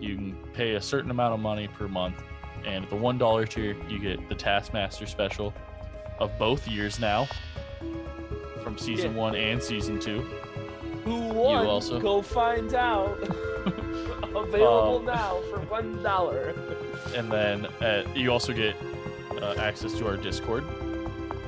You 0.00 0.14
can 0.14 0.36
pay 0.54 0.74
a 0.74 0.80
certain 0.80 1.10
amount 1.10 1.34
of 1.34 1.40
money 1.40 1.68
per 1.68 1.88
month, 1.88 2.22
and 2.64 2.84
at 2.84 2.90
the 2.90 2.96
one 2.96 3.18
dollar 3.18 3.46
tier, 3.46 3.76
you 3.88 3.98
get 3.98 4.26
the 4.28 4.34
Taskmaster 4.34 5.06
special 5.06 5.52
of 6.18 6.36
both 6.38 6.66
years 6.68 6.98
now, 7.00 7.26
from 8.62 8.78
season 8.78 9.12
Yeah. 9.14 9.20
one 9.20 9.34
and 9.36 9.62
season 9.62 9.98
two. 10.00 10.20
Who 11.04 11.18
won? 11.28 11.66
also. 11.66 12.00
Go 12.00 12.22
find 12.22 12.74
out. 12.74 13.18
Available 14.34 14.98
Um, 14.98 15.04
now 15.06 15.40
for 15.50 15.60
one 15.70 16.02
dollar. 16.02 16.54
and 17.14 17.30
then 17.30 17.66
uh, 17.80 18.02
you 18.14 18.30
also 18.32 18.52
get 18.52 18.74
uh, 19.40 19.54
access 19.58 19.92
to 19.94 20.06
our 20.08 20.16
discord 20.16 20.64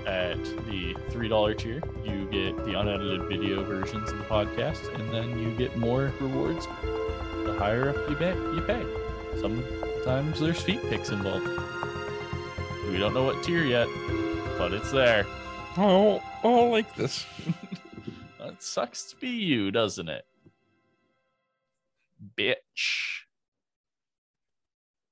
at 0.06 0.36
the 0.66 0.94
three 1.10 1.26
dollar 1.28 1.52
tier 1.52 1.82
you 2.04 2.26
get 2.30 2.56
the 2.64 2.78
unedited 2.78 3.22
video 3.22 3.64
versions 3.64 4.08
of 4.12 4.18
the 4.18 4.24
podcast 4.24 4.94
and 4.94 5.10
then 5.12 5.36
you 5.36 5.50
get 5.56 5.76
more 5.76 6.12
rewards 6.20 6.66
the 7.44 7.56
higher 7.58 7.88
up 7.90 7.96
you 8.08 8.14
pay 8.14 8.32
you 8.54 8.60
pay 8.66 8.84
sometimes 9.40 10.38
there's 10.38 10.60
feet 10.60 10.80
pics 10.88 11.08
involved 11.10 11.48
we 12.88 12.98
don't 12.98 13.14
know 13.14 13.24
what 13.24 13.42
tier 13.42 13.64
yet 13.64 13.88
but 14.59 14.72
it's 14.72 14.90
there. 14.90 15.26
Oh, 15.76 16.22
oh, 16.42 16.66
like 16.70 16.94
this. 16.94 17.26
that 18.38 18.62
sucks 18.62 19.11
to 19.11 19.16
be 19.16 19.28
you 19.28 19.70
doesn't 19.70 20.09
it? 20.09 20.24
Bitch 22.36 23.25